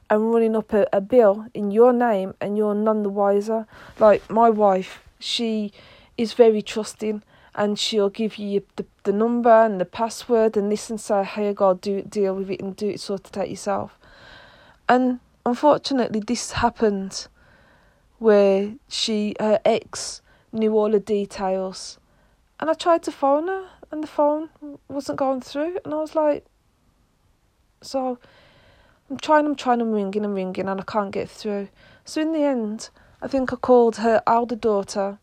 and 0.09 0.33
running 0.33 0.57
up 0.57 0.73
a, 0.73 0.85
a 0.91 0.99
bill 0.99 1.47
in 1.53 1.71
your 1.71 1.93
name 1.93 2.33
and 2.41 2.57
you're 2.57 2.75
none 2.75 3.01
the 3.01 3.09
wiser. 3.09 3.65
Like 3.97 4.29
my 4.29 4.49
wife, 4.49 5.01
she 5.19 5.71
is 6.17 6.33
very 6.33 6.61
trusting 6.61 7.23
and 7.55 7.79
she'll 7.79 8.09
give 8.09 8.37
you 8.37 8.63
the, 8.75 8.85
the 9.03 9.13
number 9.13 9.49
and 9.49 9.79
the 9.79 9.85
password 9.85 10.57
and 10.57 10.69
this 10.69 10.89
and 10.89 10.99
say, 10.99 11.23
hey, 11.23 11.47
you 11.47 11.53
go 11.53 11.75
do 11.75 12.01
deal 12.01 12.35
with 12.35 12.51
it 12.51 12.61
and 12.61 12.75
do 12.75 12.89
it 12.89 12.99
sort 12.99 13.25
it 13.27 13.37
out 13.37 13.49
yourself. 13.49 13.97
And 14.89 15.21
unfortunately, 15.45 16.19
this 16.19 16.51
happened 16.51 17.27
where 18.19 18.73
she, 18.89 19.35
her 19.39 19.61
ex, 19.63 20.21
knew 20.51 20.75
all 20.77 20.91
the 20.91 20.99
details. 20.99 21.99
And 22.59 22.69
I 22.69 22.73
tried 22.73 23.03
to 23.03 23.11
phone 23.11 23.47
her 23.47 23.67
and 23.91 24.03
the 24.03 24.07
phone 24.07 24.49
wasn't 24.87 25.19
going 25.19 25.41
through. 25.41 25.79
And 25.83 25.93
I 25.93 25.97
was 25.97 26.15
like, 26.15 26.45
so 27.81 28.19
I'm 29.09 29.17
trying, 29.17 29.45
I'm 29.45 29.55
trying, 29.55 29.81
I'm 29.81 29.91
ringing, 29.91 30.23
I'm 30.23 30.33
ringing, 30.33 30.67
and 30.67 30.79
I 30.79 30.83
can't 30.83 31.11
get 31.11 31.29
through. 31.29 31.69
So 32.05 32.21
in 32.21 32.33
the 32.33 32.43
end, 32.43 32.89
I 33.21 33.27
think 33.27 33.51
I 33.51 33.55
called 33.55 33.97
her 33.97 34.21
elder 34.25 34.55
daughter 34.55 35.19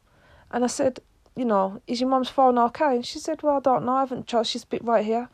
and 0.50 0.64
I 0.64 0.68
said, 0.68 1.00
you 1.36 1.44
know, 1.44 1.80
is 1.86 2.00
your 2.00 2.10
mum's 2.10 2.28
phone 2.28 2.58
okay? 2.58 2.96
And 2.96 3.06
she 3.06 3.18
said, 3.18 3.42
well, 3.42 3.56
I 3.56 3.60
don't 3.60 3.84
know, 3.84 3.92
I 3.92 4.00
haven't 4.00 4.26
tried, 4.26 4.46
she's 4.46 4.64
bit 4.64 4.84
right 4.84 5.04
here. 5.04 5.28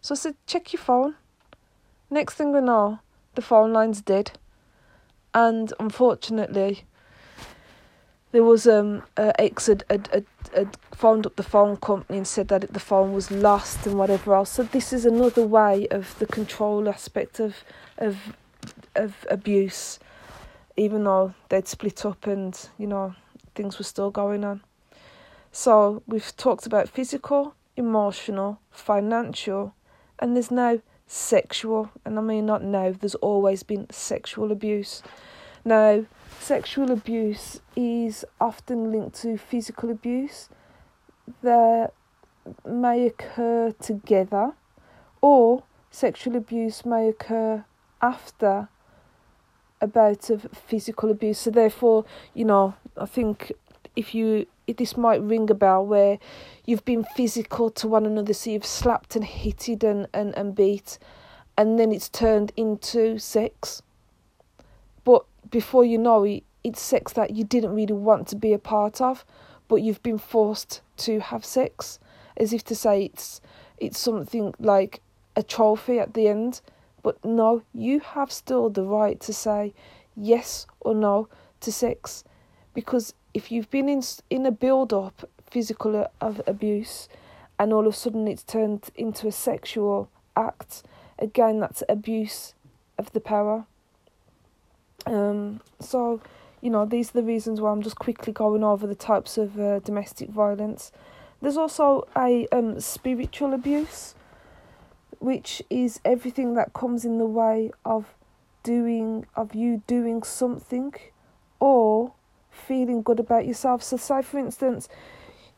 So 0.00 0.14
I 0.14 0.16
said, 0.16 0.36
check 0.46 0.72
your 0.72 0.80
phone. 0.82 1.14
Next 2.10 2.34
thing 2.34 2.52
we 2.52 2.60
know, 2.60 3.00
the 3.34 3.42
phone 3.42 3.72
line's 3.72 4.02
dead. 4.02 4.32
And 5.34 5.72
unfortunately, 5.80 6.84
there 8.36 8.44
was 8.44 8.66
um 8.66 9.02
uh, 9.16 9.32
ex 9.38 9.66
had, 9.66 9.82
had, 9.88 10.08
had, 10.12 10.26
had 10.54 10.76
phoned 10.92 11.24
up 11.24 11.36
the 11.36 11.42
phone 11.42 11.74
company 11.78 12.18
and 12.18 12.28
said 12.28 12.48
that 12.48 12.70
the 12.70 12.78
phone 12.78 13.14
was 13.14 13.30
lost 13.30 13.86
and 13.86 13.98
whatever 13.98 14.34
else. 14.34 14.50
So 14.50 14.62
this 14.64 14.92
is 14.92 15.06
another 15.06 15.46
way 15.46 15.88
of 15.90 16.18
the 16.18 16.26
control 16.26 16.86
aspect 16.86 17.40
of 17.40 17.64
of 17.96 18.36
of 18.94 19.26
abuse, 19.30 19.98
even 20.76 21.04
though 21.04 21.32
they'd 21.48 21.66
split 21.66 22.04
up 22.04 22.26
and 22.26 22.68
you 22.76 22.86
know 22.86 23.14
things 23.54 23.78
were 23.78 23.84
still 23.84 24.10
going 24.10 24.44
on. 24.44 24.60
So 25.50 26.02
we've 26.06 26.36
talked 26.36 26.66
about 26.66 26.90
physical, 26.90 27.54
emotional, 27.74 28.60
financial, 28.70 29.74
and 30.18 30.36
there's 30.36 30.50
now 30.50 30.80
sexual. 31.06 31.90
And 32.04 32.18
I 32.18 32.20
mean 32.20 32.44
not 32.44 32.62
now. 32.62 32.92
There's 32.92 33.14
always 33.14 33.62
been 33.62 33.86
sexual 33.88 34.52
abuse. 34.52 35.02
Now, 35.64 36.04
sexual 36.40 36.90
abuse 36.90 37.60
is 37.74 38.24
often 38.40 38.92
linked 38.92 39.20
to 39.22 39.36
physical 39.36 39.90
abuse. 39.90 40.48
That 41.42 41.92
may 42.64 43.06
occur 43.06 43.72
together, 43.72 44.52
or 45.20 45.64
sexual 45.90 46.36
abuse 46.36 46.84
may 46.84 47.08
occur 47.08 47.64
after 48.00 48.68
a 49.80 49.86
bout 49.86 50.30
of 50.30 50.46
physical 50.52 51.10
abuse. 51.10 51.38
So, 51.38 51.50
therefore, 51.50 52.04
you 52.34 52.44
know, 52.44 52.74
I 52.96 53.06
think 53.06 53.52
if 53.96 54.14
you 54.14 54.46
this 54.74 54.96
might 54.96 55.22
ring 55.22 55.48
a 55.50 55.54
bell 55.54 55.86
where 55.86 56.18
you've 56.64 56.84
been 56.84 57.04
physical 57.04 57.70
to 57.70 57.86
one 57.88 58.04
another, 58.04 58.32
so 58.32 58.50
you've 58.50 58.66
slapped 58.66 59.14
and 59.14 59.24
hit 59.24 59.68
it 59.68 59.84
and, 59.84 60.08
and, 60.12 60.36
and 60.36 60.54
beat, 60.54 60.98
and 61.56 61.78
then 61.78 61.92
it's 61.92 62.08
turned 62.08 62.52
into 62.56 63.18
sex. 63.18 63.82
Before 65.50 65.84
you 65.84 65.98
know 65.98 66.24
it, 66.24 66.44
it's 66.64 66.80
sex 66.80 67.12
that 67.12 67.36
you 67.36 67.44
didn't 67.44 67.74
really 67.74 67.94
want 67.94 68.26
to 68.28 68.36
be 68.36 68.52
a 68.52 68.58
part 68.58 69.00
of, 69.00 69.24
but 69.68 69.76
you've 69.76 70.02
been 70.02 70.18
forced 70.18 70.80
to 70.98 71.20
have 71.20 71.44
sex, 71.44 71.98
as 72.36 72.52
if 72.52 72.64
to 72.64 72.74
say 72.74 73.04
it's 73.04 73.40
it's 73.78 73.98
something 73.98 74.54
like 74.58 75.00
a 75.36 75.42
trophy 75.42 75.98
at 75.98 76.14
the 76.14 76.28
end. 76.28 76.60
But 77.02 77.24
no, 77.24 77.62
you 77.72 78.00
have 78.00 78.32
still 78.32 78.70
the 78.70 78.84
right 78.84 79.20
to 79.20 79.32
say 79.32 79.74
yes 80.16 80.66
or 80.80 80.94
no 80.94 81.28
to 81.60 81.70
sex, 81.70 82.24
because 82.74 83.14
if 83.34 83.52
you've 83.52 83.70
been 83.70 83.88
in 83.88 84.02
in 84.30 84.46
a 84.46 84.50
build 84.50 84.92
up 84.92 85.28
physical 85.50 86.10
of 86.20 86.40
abuse, 86.46 87.08
and 87.58 87.72
all 87.72 87.86
of 87.86 87.94
a 87.94 87.96
sudden 87.96 88.26
it's 88.26 88.42
turned 88.42 88.90
into 88.96 89.28
a 89.28 89.32
sexual 89.32 90.08
act, 90.34 90.82
again 91.18 91.60
that's 91.60 91.82
abuse 91.88 92.54
of 92.98 93.12
the 93.12 93.20
power. 93.20 93.66
Um, 95.06 95.60
so, 95.80 96.20
you 96.60 96.70
know, 96.70 96.84
these 96.84 97.10
are 97.10 97.20
the 97.20 97.22
reasons 97.22 97.60
why 97.60 97.70
I'm 97.70 97.82
just 97.82 97.96
quickly 97.96 98.32
going 98.32 98.64
over 98.64 98.86
the 98.86 98.94
types 98.94 99.38
of 99.38 99.58
uh, 99.58 99.78
domestic 99.80 100.30
violence. 100.30 100.92
There's 101.40 101.56
also 101.56 102.08
a 102.16 102.46
um, 102.50 102.80
spiritual 102.80 103.54
abuse, 103.54 104.14
which 105.18 105.62
is 105.70 106.00
everything 106.04 106.54
that 106.54 106.72
comes 106.72 107.04
in 107.04 107.18
the 107.18 107.26
way 107.26 107.70
of 107.84 108.14
doing 108.62 109.26
of 109.36 109.54
you 109.54 109.82
doing 109.86 110.24
something 110.24 110.92
or 111.60 112.12
feeling 112.50 113.02
good 113.02 113.20
about 113.20 113.46
yourself. 113.46 113.82
So, 113.82 113.96
say 113.96 114.22
for 114.22 114.38
instance, 114.38 114.88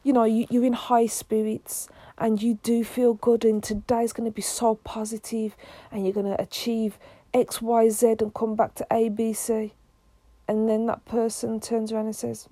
you 0.03 0.13
know, 0.13 0.25
you, 0.25 0.47
you're 0.51 0.65
in 0.65 0.75
high 0.75 1.07
spirits 1.07 1.89
and 2.19 2.43
you 2.43 2.59
do 2.63 2.83
feel 2.83 3.15
good, 3.15 3.45
and 3.45 3.63
today's 3.63 4.13
going 4.13 4.29
to 4.29 4.35
be 4.35 4.43
so 4.43 4.75
positive, 4.75 5.55
and 5.93 6.05
you're 6.05 6.13
going 6.13 6.27
to 6.27 6.41
achieve 6.43 6.99
X, 7.39 7.63
Y, 7.63 7.89
Z 7.89 8.17
and 8.21 8.35
come 8.35 8.55
back 8.55 8.75
to 8.77 8.87
A, 8.91 9.09
B, 9.09 9.33
C. 9.33 9.73
And 10.47 10.69
then 10.69 10.87
that 10.87 11.05
person 11.05 11.61
turns 11.61 11.93
around 11.93 12.07
and 12.07 12.17
says, 12.17 12.49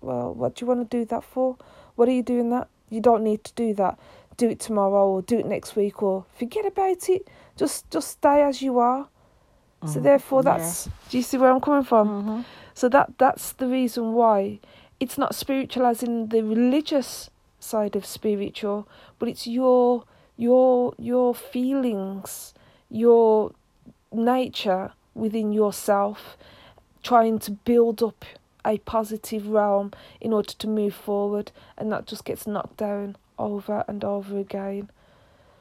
Well, 0.00 0.32
what 0.32 0.54
do 0.54 0.64
you 0.64 0.68
want 0.68 0.88
to 0.88 0.96
do 0.96 1.04
that 1.06 1.24
for? 1.24 1.56
What 1.96 2.08
are 2.08 2.12
you 2.12 2.22
doing 2.22 2.50
that? 2.50 2.68
You 2.88 3.00
don't 3.00 3.24
need 3.24 3.44
to 3.44 3.52
do 3.54 3.74
that. 3.74 3.98
Do 4.36 4.48
it 4.48 4.60
tomorrow 4.60 5.08
or 5.08 5.22
do 5.22 5.38
it 5.38 5.46
next 5.46 5.76
week 5.76 6.02
or 6.02 6.24
forget 6.38 6.64
about 6.64 7.08
it. 7.08 7.28
Just 7.56 7.90
just 7.90 8.08
stay 8.08 8.42
as 8.42 8.62
you 8.62 8.78
are. 8.78 9.04
Mm-hmm. 9.04 9.88
So 9.88 10.00
therefore 10.00 10.42
that's 10.42 10.86
yeah. 10.86 10.92
do 11.10 11.16
you 11.18 11.22
see 11.22 11.36
where 11.36 11.50
I'm 11.50 11.60
coming 11.60 11.84
from? 11.84 12.08
Mm-hmm. 12.08 12.40
So 12.74 12.88
that 12.88 13.18
that's 13.18 13.52
the 13.52 13.66
reason 13.66 14.12
why 14.12 14.60
it's 15.00 15.18
not 15.18 15.34
spiritual 15.34 15.84
as 15.84 16.02
in 16.02 16.28
the 16.28 16.42
religious 16.42 17.28
side 17.58 17.96
of 17.96 18.06
spiritual, 18.06 18.88
but 19.18 19.28
it's 19.28 19.46
your 19.46 20.04
your 20.36 20.94
your 20.98 21.34
feelings, 21.34 22.54
your 22.88 23.52
nature 24.12 24.92
within 25.14 25.52
yourself, 25.52 26.36
trying 27.02 27.38
to 27.40 27.50
build 27.50 28.02
up 28.02 28.24
a 28.64 28.78
positive 28.78 29.48
realm 29.48 29.92
in 30.20 30.32
order 30.32 30.52
to 30.52 30.68
move 30.68 30.94
forward, 30.94 31.50
and 31.76 31.90
that 31.92 32.06
just 32.06 32.24
gets 32.24 32.46
knocked 32.46 32.76
down 32.76 33.16
over 33.38 33.84
and 33.88 34.04
over 34.04 34.38
again. 34.38 34.90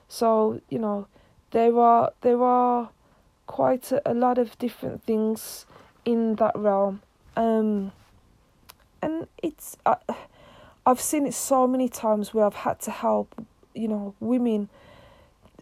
So 0.08 0.62
you 0.70 0.80
know, 0.80 1.08
there 1.52 1.78
are 1.80 2.14
there 2.22 2.42
are 2.44 2.90
quite 3.48 3.92
a, 3.92 4.02
a 4.10 4.14
lot 4.14 4.38
of 4.38 4.58
different 4.60 5.04
things 5.04 5.66
in 6.06 6.36
that 6.36 6.56
realm, 6.56 7.02
um, 7.36 7.92
and 9.02 9.28
it's 9.42 9.78
uh, 9.86 9.96
I've 10.86 11.02
seen 11.02 11.26
it 11.26 11.34
so 11.34 11.68
many 11.68 11.90
times 11.90 12.34
where 12.34 12.46
I've 12.46 12.56
had 12.56 12.80
to 12.82 12.92
help, 12.92 13.46
you 13.74 13.88
know, 13.88 14.16
women 14.20 14.70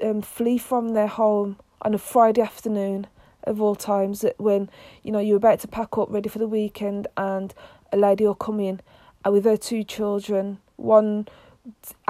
um, 0.04 0.22
flee 0.22 0.58
from 0.58 0.90
their 0.90 1.08
home 1.08 1.58
on 1.82 1.94
a 1.94 1.98
Friday 1.98 2.42
afternoon 2.42 3.08
of 3.44 3.62
all 3.62 3.76
times 3.76 4.26
when 4.38 4.70
you 5.04 5.12
know 5.12 5.20
you're 5.20 5.38
about 5.38 5.60
to 5.60 5.68
pack 5.68 5.98
up 5.98 6.08
ready 6.10 6.30
for 6.30 6.40
the 6.40 6.48
weekend 6.48 7.08
and 7.18 7.54
a 7.92 7.98
lady 7.98 8.26
will 8.26 8.36
come 8.36 8.60
in 8.60 8.82
uh, 9.26 9.32
with 9.32 9.46
her 9.46 9.58
two 9.58 9.84
children 9.84 10.60
one 10.76 11.28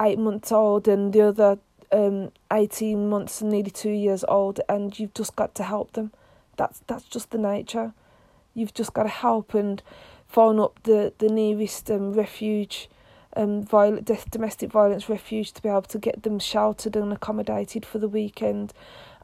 eight 0.00 0.18
months 0.18 0.52
old 0.52 0.88
and 0.88 1.12
the 1.12 1.20
other 1.20 1.58
um 1.92 2.30
18 2.52 3.08
months 3.08 3.40
and 3.40 3.50
nearly 3.50 3.70
two 3.70 3.90
years 3.90 4.24
old 4.28 4.60
and 4.68 4.98
you've 4.98 5.14
just 5.14 5.36
got 5.36 5.54
to 5.54 5.62
help 5.62 5.92
them. 5.92 6.12
That's 6.56 6.82
that's 6.86 7.04
just 7.04 7.30
the 7.30 7.38
nature. 7.38 7.92
You've 8.54 8.74
just 8.74 8.92
got 8.92 9.04
to 9.04 9.08
help 9.08 9.54
and 9.54 9.82
phone 10.28 10.60
up 10.60 10.82
the 10.84 11.12
the 11.18 11.28
nearest 11.28 11.90
um, 11.90 12.12
refuge 12.12 12.88
um 13.36 13.62
violent 13.62 14.10
domestic 14.30 14.70
violence 14.70 15.08
refuge 15.08 15.52
to 15.52 15.62
be 15.62 15.68
able 15.68 15.82
to 15.82 15.98
get 15.98 16.22
them 16.24 16.38
sheltered 16.38 16.96
and 16.96 17.12
accommodated 17.12 17.86
for 17.86 17.98
the 17.98 18.08
weekend 18.08 18.72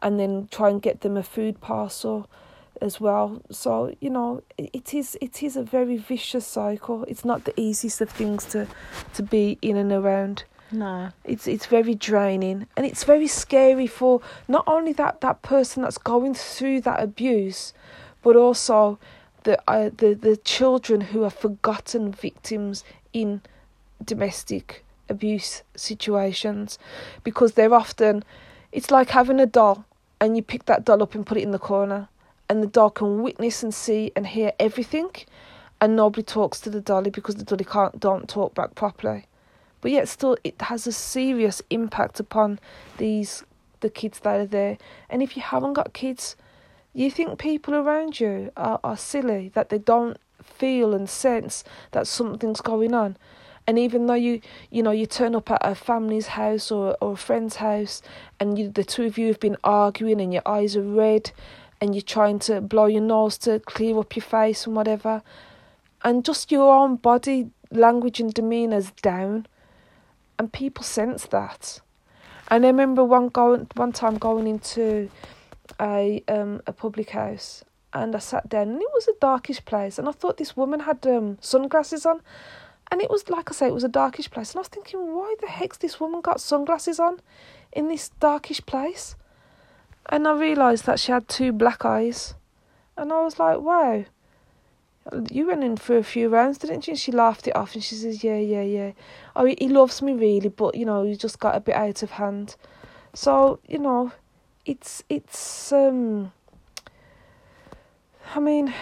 and 0.03 0.19
then 0.21 0.49
try 0.51 0.69
and 0.69 0.81
get 0.83 1.01
them 1.01 1.17
a 1.17 1.23
food 1.23 1.61
parcel 1.61 2.29
as 2.81 3.01
well. 3.01 3.43
So 3.51 3.95
you 4.01 4.11
know, 4.11 4.43
it 4.59 4.95
is 4.95 5.17
it 5.21 5.43
is 5.43 5.57
a 5.57 5.63
very 5.63 5.97
vicious 5.97 6.47
cycle. 6.47 7.05
It's 7.05 7.25
not 7.25 7.45
the 7.45 7.59
easiest 7.61 8.01
of 8.01 8.11
things 8.11 8.45
to 8.47 8.67
to 9.15 9.23
be 9.23 9.59
in 9.63 9.77
and 9.77 9.93
around. 9.93 10.45
No, 10.73 11.11
it's 11.25 11.47
it's 11.47 11.67
very 11.67 11.95
draining 11.95 12.67
and 12.77 12.85
it's 12.85 13.05
very 13.05 13.29
scary 13.29 13.87
for 13.87 14.21
not 14.49 14.65
only 14.67 14.93
that 14.95 15.21
that 15.21 15.43
person 15.43 15.83
that's 15.83 15.99
going 15.99 16.35
through 16.35 16.81
that 16.83 17.03
abuse, 17.03 17.73
but 18.23 18.37
also 18.37 18.99
the 19.45 19.61
uh, 19.69 19.91
the 19.97 20.15
the 20.15 20.37
children 20.37 21.01
who 21.01 21.23
are 21.25 21.31
forgotten 21.31 22.13
victims 22.13 22.85
in 23.13 23.41
domestic 24.05 24.85
abuse 25.09 25.63
situations 25.77 26.79
because 27.23 27.53
they're 27.53 27.73
often 27.73 28.25
it's 28.73 28.91
like 28.91 29.11
having 29.11 29.41
a 29.41 29.47
doll 29.47 29.85
and 30.21 30.37
you 30.37 30.43
pick 30.43 30.65
that 30.67 30.85
doll 30.85 31.03
up 31.03 31.15
and 31.15 31.27
put 31.27 31.39
it 31.39 31.43
in 31.43 31.51
the 31.51 31.59
corner 31.59 32.09
and 32.49 32.63
the 32.63 32.67
doll 32.67 32.91
can 32.91 33.23
witness 33.23 33.63
and 33.63 33.75
see 33.75 34.13
and 34.15 34.29
hear 34.29 34.53
everything 34.59 35.11
and 35.81 35.97
nobody 35.97 36.23
talks 36.23 36.61
to 36.61 36.71
the 36.71 36.81
dolly 36.81 37.11
because 37.11 37.37
the 37.37 37.45
dolly 37.45 37.65
can't 37.65 38.01
don't 38.01 38.29
talk 38.29 38.55
back 38.55 38.75
properly. 38.75 39.27
But 39.81 39.91
yet 39.91 40.09
still 40.09 40.37
it 40.43 40.61
has 40.63 40.87
a 40.87 40.93
serious 40.93 41.61
impact 41.71 42.19
upon 42.19 42.59
these 42.99 43.45
the 43.81 43.91
kids 43.91 44.21
that 44.21 44.41
are 44.41 44.47
there. 44.47 44.79
And 45.11 45.23
if 45.23 45.37
you 45.37 45.43
haven't 45.43 45.75
got 45.75 45.93
kids, 45.93 46.35
you 46.95 47.11
think 47.11 47.39
people 47.39 47.75
around 47.75 48.21
you 48.21 48.51
are, 48.57 48.81
are 48.83 48.97
silly, 48.97 49.51
that 49.55 49.69
they 49.69 49.79
don't 49.79 50.17
feel 50.43 50.95
and 50.95 51.09
sense 51.09 51.63
that 51.93 52.07
something's 52.07 52.61
going 52.61 52.95
on. 52.95 53.17
And 53.67 53.79
even 53.79 54.07
though 54.07 54.15
you, 54.15 54.41
you 54.71 54.83
know, 54.83 54.93
you 54.93 55.07
turn 55.07 55.35
up 55.35 55.51
at 55.51 55.59
a 55.63 55.75
family's 55.75 56.29
house 56.29 56.71
or, 56.71 56.97
or 57.01 57.13
a 57.13 57.17
friend's 57.17 57.57
house 57.57 58.01
and 58.39 58.57
you, 58.59 58.71
the 58.71 58.85
two 58.85 59.05
of 59.05 59.19
you 59.19 59.27
have 59.29 59.41
been 59.41 59.57
arguing 59.65 60.21
and 60.21 60.33
your 60.33 60.43
eyes 60.47 60.77
are 60.77 60.83
red 60.83 61.33
and 61.81 61.95
you're 61.95 62.03
trying 62.03 62.39
to 62.39 62.61
blow 62.61 62.87
your 62.87 63.03
nose 63.03 63.37
to 63.39 63.61
clear 63.61 63.99
up 63.99 64.15
your 64.17 64.23
face 64.23 64.67
and 64.67 64.77
whatever, 64.77 65.23
and 66.05 66.25
just 66.25 66.51
your 66.51 66.75
own 66.75 66.97
body 66.97 67.51
language 67.71 68.21
and 68.21 68.33
demeanour's 68.33 68.93
down, 69.03 69.47
and 70.39 70.53
people 70.53 70.85
sense 70.85 71.27
that. 71.27 71.81
And 72.49 72.65
I 72.65 72.69
remember 72.69 73.05
one 73.05 73.29
going 73.29 73.67
one 73.75 73.93
time 73.93 74.19
going 74.19 74.47
into 74.47 75.11
a 75.81 76.23
um 76.29 76.63
a 76.67 76.73
public 76.73 77.11
house 77.11 77.65
and 77.93 78.15
I 78.15 78.21
sat 78.21 78.49
down 78.49 78.69
and 78.69 78.81
it 78.81 78.89
was 78.95 79.09
a 79.09 79.19
darkish 79.21 79.65
place 79.65 79.99
and 79.99 80.09
I 80.09 80.13
thought 80.13 80.37
this 80.37 80.57
woman 80.57 80.81
had 80.81 81.05
um 81.07 81.39
sunglasses 81.41 82.07
on 82.07 82.21
and 82.91 83.01
it 83.01 83.11
was, 83.11 83.29
like 83.29 83.51
I 83.51 83.55
say, 83.55 83.67
it 83.67 83.75
was 83.75 83.85
a 83.85 83.89
darkish 83.89 84.31
place. 84.31 84.53
And 84.53 84.59
I 84.59 84.61
was 84.61 84.69
thinking, 84.69 85.15
why 85.15 85.35
the 85.41 85.49
heck's 85.49 85.79
this 85.79 85.99
woman 85.99 86.21
got 86.21 86.41
sunglasses 86.41 87.01
on 87.01 87.21
in 87.73 87.89
this 87.89 88.11
darkish 88.21 88.65
place? 88.65 89.17
And 90.09 90.29
I 90.29 90.39
realised 90.39 90.87
that 90.87 91.01
she 91.01 91.11
had 91.11 91.27
two 91.27 91.53
black 91.53 91.85
eyes. 91.85 92.35
And 92.97 93.13
I 93.13 93.23
was 93.23 93.39
like, 93.39 93.59
wow, 93.59 94.05
you 95.31 95.49
went 95.49 95.65
in 95.65 95.77
for 95.77 95.97
a 95.97 96.05
few 96.05 96.29
rounds, 96.29 96.59
didn't 96.59 96.87
you? 96.87 96.93
And 96.93 97.01
she 97.01 97.11
laughed 97.11 97.49
it 97.49 97.57
off 97.57 97.75
and 97.75 97.83
she 97.83 97.97
says, 97.97 98.23
yeah, 98.23 98.39
yeah, 98.39 98.63
yeah. 98.63 98.93
Oh, 99.35 99.45
he 99.45 99.69
loves 99.69 100.01
me 100.01 100.13
really, 100.13 100.49
but, 100.49 100.77
you 100.77 100.87
know, 100.87 101.05
he 101.05 101.17
just 101.17 101.41
got 101.41 101.57
a 101.57 101.61
bit 101.61 101.75
out 101.75 102.03
of 102.03 102.13
hand. 102.13 102.55
So, 103.15 103.59
you 103.67 103.79
know, 103.79 104.13
it's, 104.65 105.03
it's, 105.09 105.73
um, 105.73 106.33
I 108.35 108.41
mean, 108.41 108.73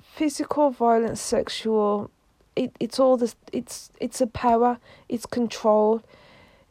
physical 0.00 0.70
violence, 0.70 1.20
sexual 1.20 2.10
it, 2.56 2.74
it's 2.80 2.98
all 2.98 3.16
this 3.16 3.34
it's 3.52 3.90
it's 4.00 4.20
a 4.20 4.26
power 4.26 4.78
it's 5.08 5.26
control 5.26 6.02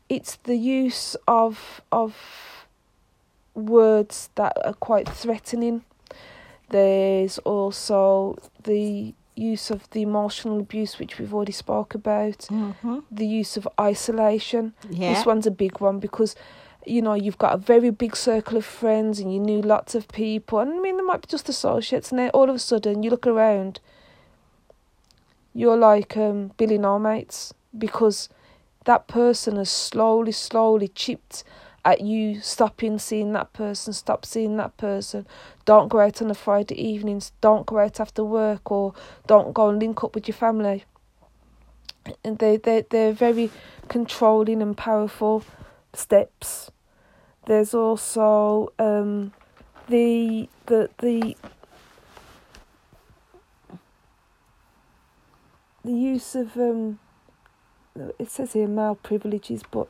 it's 0.09 0.37
the 0.43 0.57
use 0.57 1.15
of 1.27 1.81
of 1.91 2.15
words 3.53 4.29
that 4.35 4.57
are 4.63 4.73
quite 4.73 5.07
threatening 5.07 5.83
There's 6.71 7.37
also 7.39 8.37
the 8.63 9.13
use 9.35 9.71
of 9.71 9.89
the 9.91 10.01
emotional 10.01 10.59
abuse, 10.59 10.99
which 10.99 11.19
we've 11.19 11.33
already 11.33 11.51
spoke 11.51 11.93
about. 11.93 12.39
Mm-hmm. 12.49 12.99
The 13.11 13.27
use 13.27 13.57
of 13.57 13.67
isolation. 13.79 14.73
Yeah. 14.89 15.13
This 15.13 15.25
one's 15.25 15.45
a 15.45 15.51
big 15.51 15.81
one 15.81 15.99
because, 15.99 16.33
you 16.85 17.01
know, 17.01 17.13
you've 17.13 17.37
got 17.37 17.53
a 17.53 17.57
very 17.57 17.89
big 17.89 18.15
circle 18.15 18.57
of 18.57 18.65
friends 18.65 19.19
and 19.19 19.33
you 19.33 19.39
knew 19.39 19.61
lots 19.61 19.95
of 19.95 20.07
people. 20.07 20.59
And 20.59 20.71
I 20.73 20.79
mean, 20.79 20.95
they 20.95 21.03
might 21.03 21.21
be 21.21 21.27
just 21.27 21.49
associates, 21.49 22.09
and 22.11 22.19
then 22.19 22.29
all 22.29 22.49
of 22.49 22.55
a 22.55 22.59
sudden 22.59 23.03
you 23.03 23.09
look 23.09 23.27
around, 23.27 23.81
you're 25.53 25.77
like 25.77 26.15
um, 26.17 26.51
Billy 26.57 26.77
No 26.77 26.99
Mates 26.99 27.53
because 27.77 28.29
that 28.85 29.07
person 29.07 29.57
has 29.57 29.69
slowly, 29.69 30.31
slowly 30.31 30.87
chipped 30.87 31.43
at 31.83 32.01
you 32.01 32.39
stopping 32.41 32.99
seeing 32.99 33.33
that 33.33 33.53
person, 33.53 33.93
stop 33.93 34.25
seeing 34.25 34.57
that 34.57 34.77
person. 34.77 35.25
Don't 35.65 35.87
go 35.87 35.99
out 35.99 36.21
on 36.21 36.29
a 36.29 36.35
Friday 36.35 36.79
evenings, 36.79 37.31
don't 37.41 37.65
go 37.65 37.79
out 37.79 37.99
after 37.99 38.23
work, 38.23 38.71
or 38.71 38.93
don't 39.27 39.53
go 39.53 39.69
and 39.69 39.79
link 39.79 40.03
up 40.03 40.13
with 40.13 40.27
your 40.27 40.35
family. 40.35 40.85
And 42.23 42.37
they, 42.39 42.57
they, 42.57 42.85
they're 42.89 43.13
very 43.13 43.51
controlling 43.87 44.61
and 44.61 44.77
powerful 44.77 45.43
steps. 45.93 46.71
There's 47.45 47.73
also 47.73 48.71
um, 48.77 49.33
the 49.87 50.47
the 50.67 50.89
the 50.99 51.35
the 55.83 55.93
use 55.93 56.35
of 56.35 56.55
um, 56.57 56.99
it 58.19 58.29
says 58.29 58.53
here 58.53 58.67
male 58.67 58.95
privileges, 58.95 59.63
but 59.69 59.87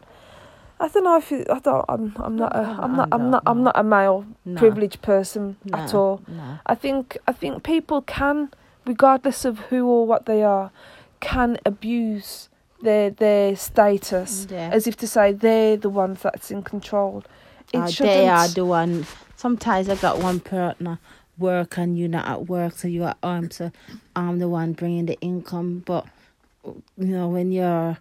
I 0.79 0.87
don't 0.87 1.03
know 1.03 1.17
if 1.17 1.31
it, 1.31 1.47
I 1.49 1.59
don't. 1.59 1.85
I'm 1.87 2.13
I'm 2.17 2.35
not 2.35 2.55
a 2.55 2.77
I'm 2.81 2.95
not 2.95 3.09
I'm 3.11 3.29
not 3.31 3.43
I'm 3.45 3.63
not 3.63 3.77
a 3.77 3.83
male 3.83 4.25
No. 4.45 4.59
privileged 4.59 5.01
person 5.01 5.57
at 5.73 5.93
all. 5.93 6.21
No. 6.27 6.59
I 6.65 6.75
think 6.75 7.17
I 7.27 7.31
think 7.33 7.63
people 7.63 8.01
can, 8.01 8.49
regardless 8.85 9.45
of 9.45 9.59
who 9.69 9.87
or 9.87 10.07
what 10.07 10.25
they 10.25 10.43
are, 10.43 10.71
can 11.19 11.57
abuse 11.65 12.49
their 12.81 13.11
their 13.11 13.55
status 13.55 14.47
Yeah. 14.49 14.69
as 14.73 14.87
if 14.87 14.95
to 14.97 15.07
say 15.07 15.33
they're 15.33 15.77
the 15.77 15.89
ones 15.89 16.21
that's 16.23 16.49
in 16.49 16.63
control. 16.63 17.23
It 17.71 17.77
Uh, 17.79 17.91
they 18.05 18.27
are 18.27 18.47
the 18.47 18.65
one. 18.65 19.05
Sometimes 19.35 19.87
I 19.89 19.95
got 19.95 20.19
one 20.21 20.39
partner 20.39 20.99
work 21.41 21.77
and 21.77 21.97
you're 21.97 22.07
not 22.09 22.27
at 22.27 22.47
work, 22.47 22.77
so 22.77 22.87
you're 22.87 23.09
at 23.09 23.17
home. 23.23 23.51
So 23.51 23.71
I'm 24.15 24.39
the 24.39 24.47
one 24.47 24.73
bringing 24.73 25.07
the 25.07 25.19
income. 25.19 25.83
But 25.85 26.05
you 26.63 27.07
know, 27.07 27.27
when 27.29 27.51
your 27.51 27.97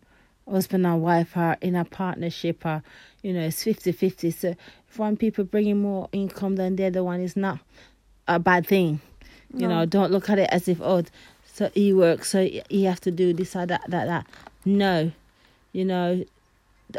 husband 0.49 0.87
and 0.87 1.03
wife 1.03 1.37
are 1.37 1.57
in 1.61 1.75
a 1.75 1.85
partnership, 1.85 2.65
or 2.65 2.83
you 3.23 3.33
know, 3.33 3.43
it's 3.43 3.65
50-50. 3.65 4.33
So 4.33 4.55
if 4.89 4.99
one 4.99 5.17
people 5.17 5.45
bringing 5.45 5.81
more 5.81 6.09
income 6.13 6.57
than 6.57 6.77
the 6.77 6.85
other 6.87 7.03
one 7.05 7.21
is 7.21 7.37
not 7.37 7.59
a 8.29 8.39
bad 8.39 8.67
thing. 8.67 9.01
You 9.53 9.67
No. 9.67 9.81
know, 9.81 9.87
don't 9.87 10.13
look 10.13 10.31
at 10.31 10.39
it 10.39 10.49
as 10.53 10.69
if 10.69 10.81
oh, 10.81 11.03
so 11.53 11.71
he 11.75 11.93
works, 11.93 12.31
so 12.31 12.49
he 12.69 12.85
have 12.85 13.01
to 13.01 13.11
do 13.11 13.33
this 13.33 13.57
or 13.57 13.67
that, 13.67 13.83
that, 13.89 14.07
that. 14.07 14.27
No, 14.65 15.11
you 15.73 15.85
know, 15.85 16.25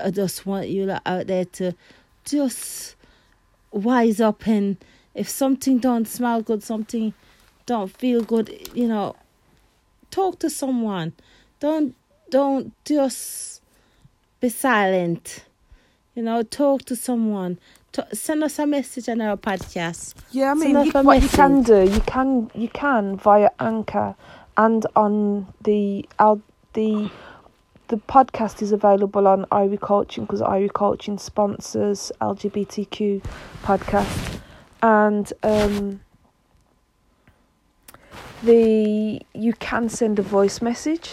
I 0.01 0.11
just 0.11 0.45
want 0.45 0.67
you 0.67 0.91
out 1.05 1.27
there 1.27 1.45
to 1.45 1.73
just 2.25 2.95
wise 3.71 4.19
up 4.19 4.45
and 4.47 4.77
if 5.13 5.29
something 5.29 5.77
don't 5.79 6.07
smell 6.07 6.41
good, 6.41 6.63
something 6.63 7.13
don't 7.65 7.95
feel 7.95 8.23
good, 8.23 8.69
you 8.73 8.87
know, 8.87 9.15
talk 10.09 10.39
to 10.39 10.49
someone. 10.49 11.13
Don't 11.59 11.95
don't 12.29 12.73
just 12.85 13.61
be 14.39 14.49
silent. 14.49 15.45
You 16.15 16.23
know, 16.23 16.43
talk 16.43 16.83
to 16.85 16.95
someone. 16.95 17.59
Send 18.13 18.43
us 18.43 18.57
a 18.59 18.65
message 18.65 19.09
on 19.09 19.19
our 19.21 19.37
podcast. 19.37 20.15
Yeah, 20.31 20.51
I 20.51 20.53
mean, 20.53 20.85
you, 20.85 20.91
what 20.91 21.21
you 21.21 21.27
can 21.29 21.61
do, 21.61 21.83
you 21.83 21.99
can 22.01 22.49
you 22.55 22.69
can 22.69 23.17
via 23.17 23.49
Anchor, 23.59 24.15
and 24.57 24.85
on 24.95 25.53
the 25.61 26.07
Al 26.19 26.41
the 26.73 27.09
the 27.89 27.97
podcast 27.97 28.61
is 28.61 28.71
available 28.71 29.27
on 29.27 29.43
Irie 29.51 29.79
Coaching 29.79 30.23
because 30.23 30.41
Irie 30.41 30.71
Coaching 30.71 31.17
sponsors 31.17 32.09
LGBTQ 32.21 33.21
podcast, 33.63 34.30
and 34.81 35.31
um, 35.43 36.01
the 38.43 39.21
you 39.33 39.53
can 39.53 39.89
send 39.89 40.19
a 40.19 40.21
voice 40.21 40.61
message 40.61 41.11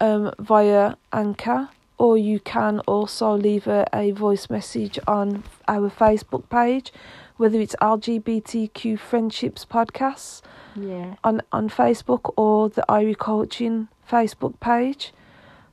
um, 0.00 0.32
via 0.38 0.94
Anchor, 1.12 1.68
or 1.98 2.16
you 2.18 2.38
can 2.40 2.80
also 2.80 3.32
leave 3.36 3.66
a, 3.66 3.86
a 3.92 4.10
voice 4.12 4.48
message 4.50 4.98
on 5.06 5.42
our 5.66 5.90
Facebook 5.90 6.48
page, 6.48 6.92
whether 7.36 7.58
it's 7.60 7.74
LGBTQ 7.80 8.98
Friendships 8.98 9.64
Podcasts 9.64 10.42
Yeah. 10.76 11.14
on, 11.24 11.42
on 11.52 11.68
Facebook 11.70 12.32
or 12.36 12.68
the 12.68 12.84
Irie 12.88 13.16
Coaching 13.18 13.88
Facebook 14.08 14.60
page. 14.60 15.12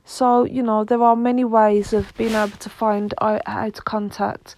So, 0.06 0.44
you 0.44 0.62
know, 0.62 0.84
there 0.84 1.02
are 1.02 1.16
many 1.16 1.44
ways 1.44 1.92
of 1.94 2.14
being 2.16 2.32
able 2.34 2.56
to 2.58 2.68
find 2.68 3.14
out 3.22 3.40
how 3.46 3.70
to 3.70 3.82
contact. 3.82 4.54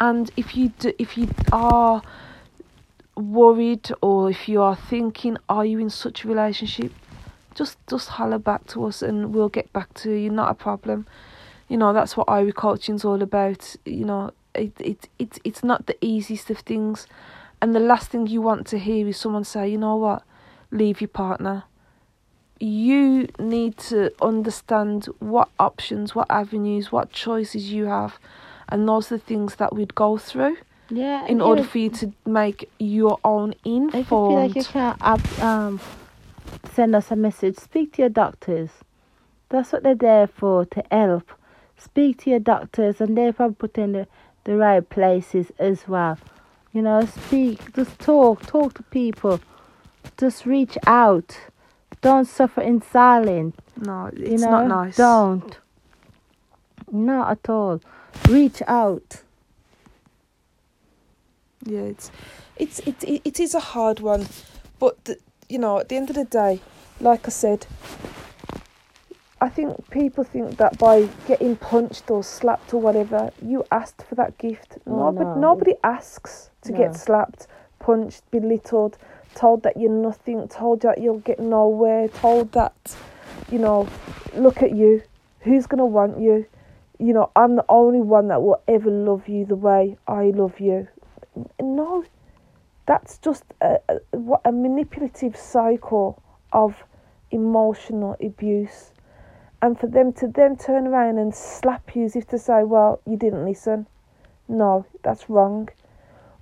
And 0.00 0.30
if 0.36 0.56
you 0.56 0.70
do, 0.78 0.92
if 0.98 1.18
you 1.18 1.28
are 1.52 2.02
worried 3.16 3.90
or 4.00 4.30
if 4.30 4.48
you 4.48 4.62
are 4.62 4.74
thinking, 4.76 5.36
are 5.48 5.64
you 5.64 5.78
in 5.78 5.90
such 5.90 6.24
a 6.24 6.28
relationship? 6.28 6.92
Just 7.54 7.76
just 7.86 8.08
holler 8.08 8.38
back 8.38 8.66
to 8.68 8.86
us 8.86 9.02
and 9.02 9.34
we'll 9.34 9.50
get 9.50 9.70
back 9.72 9.92
to 9.94 10.10
you. 10.12 10.30
Not 10.30 10.50
a 10.50 10.54
problem. 10.54 11.06
You 11.68 11.76
know, 11.76 11.92
that's 11.92 12.16
what 12.16 12.26
Irie 12.28 12.54
Coaching's 12.54 13.04
all 13.04 13.22
about. 13.22 13.76
You 13.84 14.04
know, 14.06 14.32
it, 14.54 14.72
it, 14.80 15.08
it, 15.18 15.38
it's 15.44 15.62
not 15.62 15.86
the 15.86 15.96
easiest 16.04 16.50
of 16.50 16.58
things. 16.58 17.06
And 17.62 17.74
the 17.74 17.80
last 17.80 18.10
thing 18.10 18.26
you 18.26 18.40
want 18.40 18.66
to 18.68 18.78
hear 18.78 19.06
is 19.06 19.18
someone 19.18 19.44
say, 19.44 19.68
you 19.68 19.78
know 19.78 19.96
what, 19.96 20.22
leave 20.70 21.00
your 21.00 21.08
partner. 21.08 21.64
You 22.58 23.28
need 23.38 23.76
to 23.78 24.12
understand 24.22 25.06
what 25.18 25.50
options, 25.58 26.14
what 26.14 26.26
avenues, 26.30 26.90
what 26.90 27.10
choices 27.10 27.70
you 27.70 27.84
have. 27.84 28.18
And 28.70 28.88
those 28.88 29.10
are 29.10 29.16
the 29.16 29.22
things 29.24 29.56
that 29.56 29.74
we'd 29.74 29.94
go 29.94 30.16
through 30.16 30.56
Yeah. 30.88 31.26
in 31.26 31.40
order 31.40 31.62
for 31.64 31.78
you 31.78 31.90
to 31.90 32.12
make 32.26 32.70
your 32.78 33.18
own 33.24 33.54
If 33.64 33.94
you 33.94 34.04
feel 34.04 34.34
like 34.34 34.54
you 34.54 34.64
can't 34.64 34.98
up, 35.00 35.20
um, 35.42 35.80
send 36.72 36.94
us 36.94 37.10
a 37.10 37.16
message, 37.16 37.56
speak 37.58 37.94
to 37.94 38.02
your 38.02 38.08
doctors. 38.08 38.70
That's 39.48 39.72
what 39.72 39.82
they're 39.82 39.94
there 39.94 40.26
for, 40.26 40.64
to 40.66 40.84
help. 40.90 41.32
Speak 41.76 42.18
to 42.22 42.30
your 42.30 42.38
doctors, 42.40 43.00
and 43.00 43.16
they're 43.16 43.32
probably 43.32 43.54
put 43.56 43.78
in 43.78 43.92
the, 43.92 44.06
the 44.44 44.56
right 44.56 44.86
places 44.88 45.50
as 45.58 45.88
well. 45.88 46.18
You 46.72 46.82
know, 46.82 47.04
speak, 47.06 47.72
just 47.74 47.98
talk, 47.98 48.42
talk 48.46 48.74
to 48.74 48.82
people. 48.84 49.40
Just 50.16 50.46
reach 50.46 50.78
out. 50.86 51.36
Don't 52.00 52.26
suffer 52.26 52.60
in 52.60 52.80
silence. 52.82 53.56
no, 53.76 54.06
it's 54.12 54.30
you 54.30 54.38
know, 54.38 54.50
not 54.50 54.68
nice. 54.68 54.96
Don't. 54.96 55.58
Not 56.92 57.30
at 57.32 57.48
all. 57.48 57.80
Reach 58.28 58.62
out. 58.66 59.22
Yeah, 61.64 61.80
it's 61.80 62.10
it's 62.56 62.78
it, 62.80 63.02
it, 63.04 63.22
it 63.24 63.40
is 63.40 63.54
a 63.54 63.60
hard 63.60 64.00
one, 64.00 64.26
but 64.78 65.04
the, 65.04 65.18
you 65.48 65.58
know, 65.58 65.78
at 65.80 65.88
the 65.88 65.96
end 65.96 66.10
of 66.10 66.16
the 66.16 66.24
day, 66.24 66.60
like 67.00 67.26
I 67.26 67.30
said, 67.30 67.66
I 69.40 69.48
think 69.48 69.90
people 69.90 70.24
think 70.24 70.56
that 70.58 70.78
by 70.78 71.08
getting 71.26 71.56
punched 71.56 72.10
or 72.10 72.22
slapped 72.22 72.72
or 72.74 72.80
whatever, 72.80 73.30
you 73.42 73.64
asked 73.70 74.02
for 74.02 74.14
that 74.16 74.38
gift. 74.38 74.78
Oh, 74.86 75.10
Nobody 75.10 75.24
no. 75.24 75.34
nobody 75.40 75.74
asks 75.84 76.50
to 76.62 76.72
No. 76.72 76.78
get 76.78 76.94
slapped, 76.94 77.46
punched, 77.78 78.22
belittled, 78.30 78.96
told 79.34 79.62
that 79.62 79.76
you're 79.76 79.90
nothing, 79.90 80.48
told 80.48 80.80
that 80.82 80.98
you'll 80.98 81.18
get 81.20 81.40
nowhere, 81.40 82.08
told 82.08 82.52
that, 82.52 82.96
you 83.50 83.58
know, 83.58 83.88
look 84.34 84.62
at 84.62 84.74
you, 84.74 85.02
who's 85.40 85.66
gonna 85.66 85.86
want 85.86 86.18
you? 86.20 86.46
You 87.00 87.14
know, 87.14 87.30
I'm 87.34 87.56
the 87.56 87.64
only 87.70 88.02
one 88.02 88.28
that 88.28 88.42
will 88.42 88.62
ever 88.68 88.90
love 88.90 89.26
you 89.26 89.46
the 89.46 89.56
way 89.56 89.96
I 90.06 90.24
love 90.34 90.60
you. 90.60 90.86
No, 91.58 92.04
that's 92.86 93.16
just 93.18 93.44
a, 93.62 93.78
a, 93.88 94.18
what 94.18 94.42
a 94.44 94.52
manipulative 94.52 95.34
cycle 95.34 96.22
of 96.52 96.84
emotional 97.30 98.16
abuse. 98.22 98.92
And 99.62 99.78
for 99.78 99.86
them 99.86 100.12
to 100.14 100.26
then 100.26 100.56
turn 100.56 100.86
around 100.86 101.16
and 101.18 101.34
slap 101.34 101.96
you 101.96 102.04
as 102.04 102.16
if 102.16 102.26
to 102.28 102.38
say, 102.38 102.64
well, 102.64 103.00
you 103.06 103.16
didn't 103.16 103.46
listen. 103.46 103.86
No, 104.48 104.84
that's 105.02 105.30
wrong. 105.30 105.70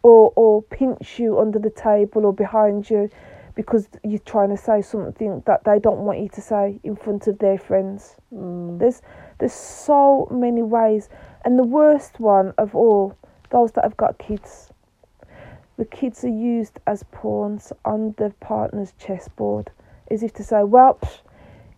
Or, 0.02 0.32
or 0.34 0.62
pinch 0.62 1.20
you 1.20 1.38
under 1.38 1.58
the 1.58 1.70
table 1.70 2.26
or 2.26 2.32
behind 2.32 2.90
you 2.90 3.10
because 3.54 3.88
you're 4.04 4.20
trying 4.20 4.50
to 4.50 4.56
say 4.56 4.80
something 4.80 5.42
that 5.46 5.64
they 5.64 5.80
don't 5.80 5.98
want 5.98 6.20
you 6.20 6.28
to 6.28 6.40
say 6.40 6.78
in 6.84 6.94
front 6.94 7.26
of 7.26 7.38
their 7.40 7.58
friends. 7.58 8.14
Mm. 8.32 8.78
There's 8.78 9.02
there's 9.38 9.52
so 9.52 10.28
many 10.30 10.62
ways, 10.62 11.08
and 11.44 11.58
the 11.58 11.64
worst 11.64 12.20
one 12.20 12.52
of 12.58 12.74
all, 12.74 13.16
those 13.50 13.72
that 13.72 13.84
have 13.84 13.96
got 13.96 14.18
kids. 14.18 14.70
The 15.76 15.84
kids 15.84 16.24
are 16.24 16.28
used 16.28 16.80
as 16.86 17.04
pawns 17.12 17.72
on 17.84 18.14
the 18.18 18.34
partner's 18.40 18.92
chessboard, 18.98 19.70
as 20.10 20.22
if 20.22 20.32
to 20.34 20.44
say, 20.44 20.64
"Well, 20.64 20.94
psh, 20.94 21.20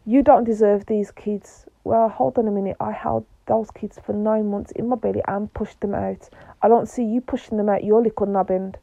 you 0.06 0.22
don't 0.22 0.44
deserve 0.44 0.86
these 0.86 1.10
kids." 1.10 1.66
Well, 1.84 2.08
hold 2.08 2.38
on 2.38 2.48
a 2.48 2.50
minute. 2.50 2.76
I 2.80 2.92
held 2.92 3.26
those 3.46 3.70
kids 3.70 3.98
for 3.98 4.12
nine 4.12 4.50
months 4.50 4.70
in 4.72 4.88
my 4.88 4.96
belly 4.96 5.22
and 5.26 5.52
pushed 5.52 5.80
them 5.80 5.94
out. 5.94 6.28
I 6.62 6.68
don't 6.68 6.88
see 6.88 7.04
you 7.04 7.20
pushing 7.20 7.58
them 7.58 7.68
out 7.68 7.84
your 7.84 8.02
little 8.02 8.46
end. 8.50 8.78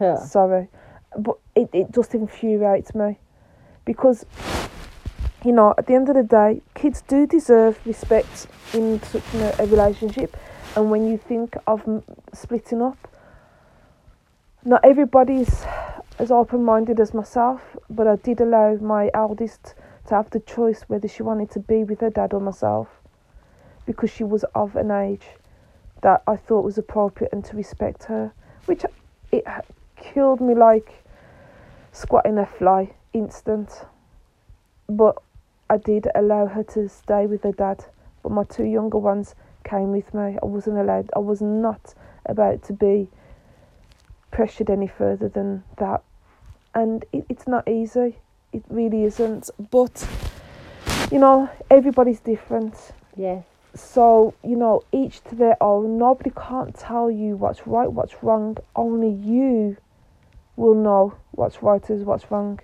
Yeah. 0.00 0.16
Sorry. 0.16 0.68
but 1.16 1.36
it, 1.54 1.70
it 1.72 1.92
just 1.92 2.14
infuriates 2.14 2.94
me 2.94 3.18
because 3.84 4.26
you 5.44 5.52
know 5.52 5.74
at 5.76 5.86
the 5.86 5.94
end 5.94 6.08
of 6.08 6.14
the 6.14 6.22
day 6.22 6.60
kids 6.74 7.02
do 7.06 7.26
deserve 7.26 7.78
respect 7.86 8.46
in 8.72 9.00
such 9.02 9.22
a, 9.34 9.66
relationship. 9.66 10.36
And 10.76 10.90
when 10.90 11.06
you 11.06 11.18
think 11.18 11.56
of 11.66 12.02
splitting 12.32 12.82
up 12.82 12.98
not 14.64 14.80
everybody's 14.82 15.64
as 16.18 16.30
open-minded 16.30 16.98
as 16.98 17.12
myself 17.12 17.76
but 17.90 18.06
i 18.06 18.16
did 18.16 18.40
allow 18.40 18.74
my 18.76 19.10
eldest 19.12 19.74
to 20.06 20.14
have 20.14 20.30
the 20.30 20.40
choice 20.40 20.82
whether 20.88 21.06
she 21.06 21.22
wanted 21.22 21.50
to 21.50 21.60
be 21.60 21.84
with 21.84 22.00
her 22.00 22.10
dad 22.10 22.32
or 22.32 22.40
myself 22.40 22.88
because 23.84 24.10
she 24.10 24.24
was 24.24 24.44
of 24.54 24.74
an 24.74 24.90
age 24.90 25.26
that 26.02 26.22
i 26.26 26.34
thought 26.34 26.64
was 26.64 26.78
appropriate 26.78 27.32
and 27.32 27.44
to 27.44 27.56
respect 27.56 28.04
her 28.04 28.32
which 28.66 28.84
it 29.30 29.44
killed 29.96 30.40
me 30.40 30.54
like 30.54 31.04
squatting 31.92 32.38
a 32.38 32.46
fly 32.46 32.94
instant. 33.12 33.86
But 34.88 35.16
I 35.70 35.78
did 35.78 36.08
allow 36.14 36.46
her 36.46 36.62
to 36.62 36.88
stay 36.88 37.26
with 37.26 37.42
her 37.42 37.52
dad, 37.52 37.84
but 38.22 38.32
my 38.32 38.44
two 38.44 38.64
younger 38.64 38.98
ones 38.98 39.34
came 39.64 39.92
with 39.92 40.12
me. 40.12 40.38
I 40.42 40.46
wasn't 40.46 40.78
allowed, 40.78 41.10
I 41.16 41.20
was 41.20 41.40
not 41.40 41.94
about 42.26 42.62
to 42.64 42.72
be 42.72 43.08
pressured 44.30 44.70
any 44.70 44.86
further 44.86 45.28
than 45.28 45.64
that. 45.78 46.02
And 46.74 47.04
it, 47.12 47.24
it's 47.28 47.46
not 47.46 47.68
easy, 47.68 48.18
it 48.52 48.64
really 48.68 49.04
isn't. 49.04 49.50
But, 49.70 50.06
you 51.10 51.18
know, 51.18 51.48
everybody's 51.70 52.20
different. 52.20 52.74
Yeah. 53.16 53.42
So, 53.74 54.34
you 54.44 54.56
know, 54.56 54.82
each 54.92 55.22
to 55.24 55.34
their 55.34 55.60
own. 55.62 55.98
Nobody 55.98 56.30
can't 56.30 56.76
tell 56.76 57.10
you 57.10 57.36
what's 57.36 57.66
right, 57.66 57.90
what's 57.90 58.22
wrong. 58.22 58.56
Only 58.76 59.10
you 59.10 59.76
will 60.56 60.74
know 60.74 61.14
what's 61.32 61.62
right 61.62 61.88
is 61.90 62.04
what's 62.04 62.30
wrong. 62.30 62.60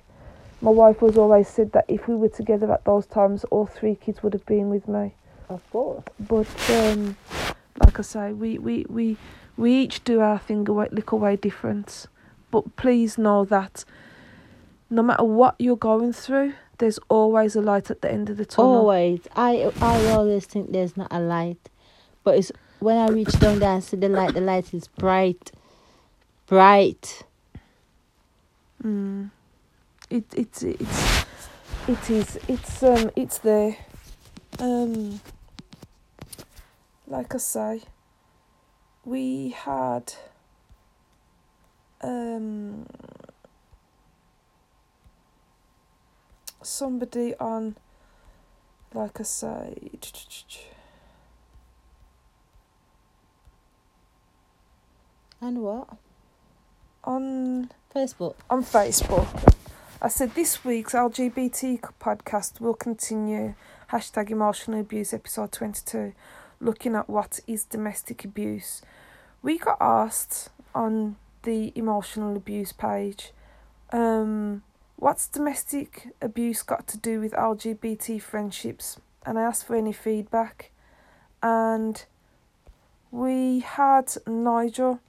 My 0.62 0.70
wife 0.70 1.01
was 1.01 1.16
always 1.16 1.49
said 1.49 1.73
that 1.73 1.87
if 1.88 2.07
we 2.07 2.14
were 2.14 2.29
together 2.29 2.70
at 2.73 2.85
those 2.85 3.07
times, 3.07 3.44
all 3.44 3.66
three 3.66 3.94
kids 3.94 4.23
would 4.23 4.35
have 4.35 4.44
been 4.44 4.68
with 4.68 4.87
me. 4.88 5.14
Of 5.49 5.68
course. 5.70 6.05
But 6.18 6.46
um, 6.70 7.16
like 7.79 7.99
I 7.99 8.03
say, 8.03 8.33
we, 8.33 8.59
we, 8.59 8.85
we, 8.88 9.16
we 9.57 9.75
each 9.75 10.05
do 10.05 10.20
our 10.20 10.38
thing 10.38 10.68
a 10.68 10.73
little 10.73 11.18
way 11.18 11.37
different. 11.37 12.07
But 12.51 12.77
please 12.77 13.16
know 13.16 13.44
that 13.46 13.85
no 14.90 15.03
matter 15.03 15.25
what 15.25 15.55
you're 15.59 15.77
going 15.77 16.12
through, 16.12 16.55
there's 16.79 16.99
always 17.09 17.57
a 17.57 17.61
light 17.61 17.90
at 17.90 18.03
the 18.03 18.11
end 18.11 18.29
of 18.29 18.37
the 18.37 18.44
tunnel. 18.44 18.77
Always. 18.77 19.20
I 19.37 19.70
I 19.81 20.07
always 20.11 20.46
think 20.46 20.73
there's 20.73 20.96
not 20.96 21.09
a 21.11 21.20
light. 21.20 21.68
But 22.25 22.38
it's 22.38 22.53
when 22.81 22.96
I 22.96 23.09
reach 23.09 23.38
down 23.38 23.61
there 23.61 23.75
and 23.75 23.85
see 23.85 23.96
the 23.96 24.09
light, 24.09 24.35
the 24.35 24.40
light 24.40 24.75
is 24.75 24.88
bright. 24.88 25.53
Bright. 26.46 27.23
Mm. 28.83 29.31
It 30.11 30.25
it's 30.35 30.62
it's 30.64 31.25
it 31.87 32.11
is 32.11 32.38
it's 32.49 32.83
um 32.83 33.11
it's 33.14 33.38
there. 33.38 33.77
Um. 34.59 35.20
Like 37.07 37.35
I 37.35 37.38
say, 37.38 37.83
we 39.05 39.51
had 39.51 40.12
um 42.01 42.87
somebody 46.62 47.35
on. 47.37 47.77
Like 48.92 49.20
I 49.20 49.23
say. 49.23 49.90
And 55.40 55.62
what? 55.62 55.88
On 57.05 57.70
Facebook. 57.94 58.35
on 58.51 58.62
Facebook. 58.62 59.55
I 60.03 60.09
said 60.09 60.35
this 60.35 60.65
week's 60.65 60.95
LGBT 60.95 61.79
podcast 62.01 62.59
will 62.59 62.73
continue. 62.73 63.53
Hashtag 63.93 64.31
emotional 64.31 64.81
abuse 64.81 65.13
episode 65.13 65.53
22, 65.53 66.15
looking 66.59 66.95
at 66.95 67.11
what 67.11 67.41
is 67.47 67.65
domestic 67.65 68.25
abuse. 68.25 68.81
We 69.43 69.59
got 69.59 69.77
asked 69.79 70.49
on 70.75 71.17
the 71.43 71.71
emotional 71.75 72.35
abuse 72.35 72.73
page, 72.73 73.33
um, 73.93 74.63
what's 74.97 75.29
domestic 75.29 76.09
abuse 76.23 76.63
got 76.63 76.87
to 76.87 76.97
do 76.97 77.21
with 77.21 77.33
LGBT 77.33 78.23
friendships? 78.23 78.99
And 79.27 79.39
I 79.39 79.43
asked 79.43 79.67
for 79.67 79.77
any 79.77 79.93
feedback. 79.93 80.71
And 81.43 82.03
we 83.11 83.59
had 83.61 84.15
Nigel, 84.27 85.01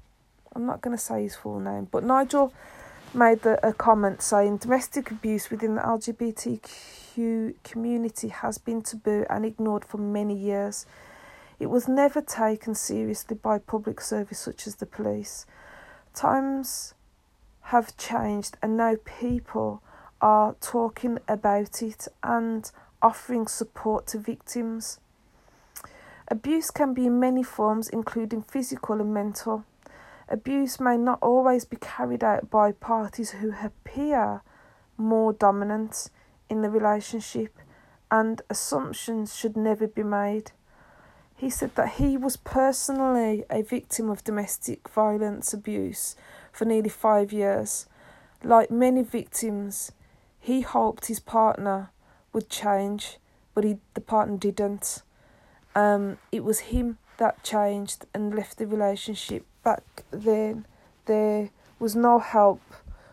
I'm 0.53 0.65
not 0.65 0.81
going 0.81 0.97
to 0.97 1.01
say 1.01 1.23
his 1.23 1.37
full 1.37 1.61
name, 1.61 1.87
but 1.89 2.03
Nigel 2.03 2.51
made 3.13 3.41
the, 3.41 3.65
a 3.67 3.73
comment 3.73 4.21
saying 4.21 4.57
domestic 4.57 5.11
abuse 5.11 5.49
within 5.49 5.75
the 5.75 5.81
LGBTQ 5.81 7.55
community 7.63 8.29
has 8.29 8.57
been 8.57 8.81
taboo 8.81 9.25
and 9.29 9.45
ignored 9.45 9.85
for 9.85 9.97
many 9.97 10.35
years. 10.35 10.85
It 11.59 11.67
was 11.69 11.87
never 11.87 12.21
taken 12.21 12.73
seriously 12.73 13.35
by 13.35 13.59
public 13.59 14.01
service 14.01 14.39
such 14.39 14.65
as 14.65 14.75
the 14.75 14.85
police. 14.85 15.45
Times 16.13 16.93
have 17.65 17.95
changed 17.97 18.57
and 18.61 18.75
now 18.75 18.95
people 19.05 19.83
are 20.21 20.55
talking 20.61 21.19
about 21.27 21.81
it 21.81 22.07
and 22.23 22.71
offering 23.01 23.47
support 23.47 24.07
to 24.07 24.19
victims. 24.19 24.99
Abuse 26.27 26.71
can 26.71 26.93
be 26.93 27.07
in 27.07 27.19
many 27.19 27.43
forms, 27.43 27.89
including 27.89 28.41
physical 28.41 29.01
and 29.01 29.13
mental. 29.13 29.65
Abuse 30.31 30.79
may 30.79 30.95
not 30.95 31.19
always 31.21 31.65
be 31.65 31.75
carried 31.75 32.23
out 32.23 32.49
by 32.49 32.71
parties 32.71 33.31
who 33.31 33.53
appear 33.61 34.41
more 34.95 35.33
dominant 35.33 36.09
in 36.49 36.61
the 36.61 36.69
relationship, 36.69 37.59
and 38.09 38.41
assumptions 38.49 39.35
should 39.35 39.57
never 39.57 39.87
be 39.87 40.03
made. 40.03 40.53
He 41.35 41.49
said 41.49 41.75
that 41.75 41.95
he 41.95 42.15
was 42.15 42.37
personally 42.37 43.43
a 43.49 43.61
victim 43.61 44.09
of 44.09 44.23
domestic 44.23 44.87
violence 44.87 45.53
abuse 45.53 46.15
for 46.53 46.63
nearly 46.63 46.89
five 46.89 47.33
years. 47.33 47.87
Like 48.41 48.71
many 48.71 49.03
victims, 49.03 49.91
he 50.39 50.61
hoped 50.61 51.07
his 51.07 51.19
partner 51.19 51.89
would 52.31 52.49
change, 52.49 53.17
but 53.53 53.65
he, 53.65 53.79
the 53.95 54.01
partner 54.01 54.37
didn't. 54.37 55.03
Um, 55.75 56.19
it 56.31 56.45
was 56.45 56.59
him 56.59 56.99
that 57.21 57.43
changed 57.43 58.07
and 58.15 58.33
left 58.33 58.57
the 58.57 58.65
relationship 58.65 59.45
back 59.63 59.83
then 60.09 60.65
there 61.05 61.51
was 61.77 61.95
no 61.95 62.17
help 62.17 62.61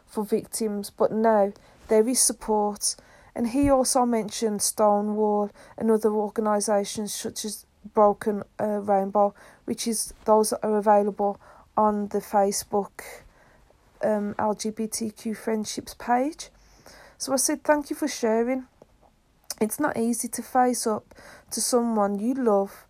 for 0.07 0.25
victims, 0.25 0.89
but 0.91 1.13
now 1.13 1.53
there 1.89 2.09
is 2.09 2.19
support. 2.19 2.97
And 3.35 3.49
he 3.49 3.69
also 3.69 4.07
mentioned 4.07 4.63
Stonewall 4.63 5.51
and 5.77 5.91
other 5.91 6.11
organisations 6.11 7.13
such 7.13 7.45
as 7.45 7.67
Broken 7.93 8.45
uh, 8.59 8.81
Rainbow, 8.81 9.35
which 9.67 9.87
is 9.87 10.15
those 10.25 10.51
that 10.51 10.65
are 10.65 10.79
available 10.79 11.39
on 11.77 12.09
the 12.09 12.21
Facebook 12.21 13.03
um, 14.03 14.35
LGBTQ 14.39 15.37
friendships 15.37 15.95
page. 15.95 16.49
So 17.19 17.35
I 17.35 17.37
said, 17.37 17.63
thank 17.63 17.91
you 17.91 17.97
for 17.97 18.09
sharing. 18.09 18.67
It's 19.61 19.79
not 19.79 19.99
easy 19.99 20.29
to 20.29 20.43
face 20.43 20.87
up 20.87 21.15
to 21.51 21.61
someone 21.61 22.19
you 22.19 22.33
love 22.33 22.87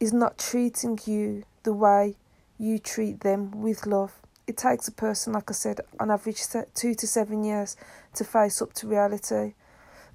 is 0.00 0.12
not 0.12 0.38
treating 0.38 0.98
you 1.06 1.44
the 1.62 1.72
way 1.72 2.16
you 2.58 2.78
treat 2.78 3.20
them 3.20 3.62
with 3.62 3.86
love. 3.86 4.12
It 4.46 4.56
takes 4.56 4.88
a 4.88 4.92
person, 4.92 5.32
like 5.34 5.50
I 5.50 5.52
said, 5.52 5.80
on 6.00 6.10
average 6.10 6.42
two 6.74 6.94
to 6.94 7.06
seven 7.06 7.44
years 7.44 7.76
to 8.14 8.24
face 8.24 8.62
up 8.62 8.72
to 8.74 8.86
reality. 8.86 9.54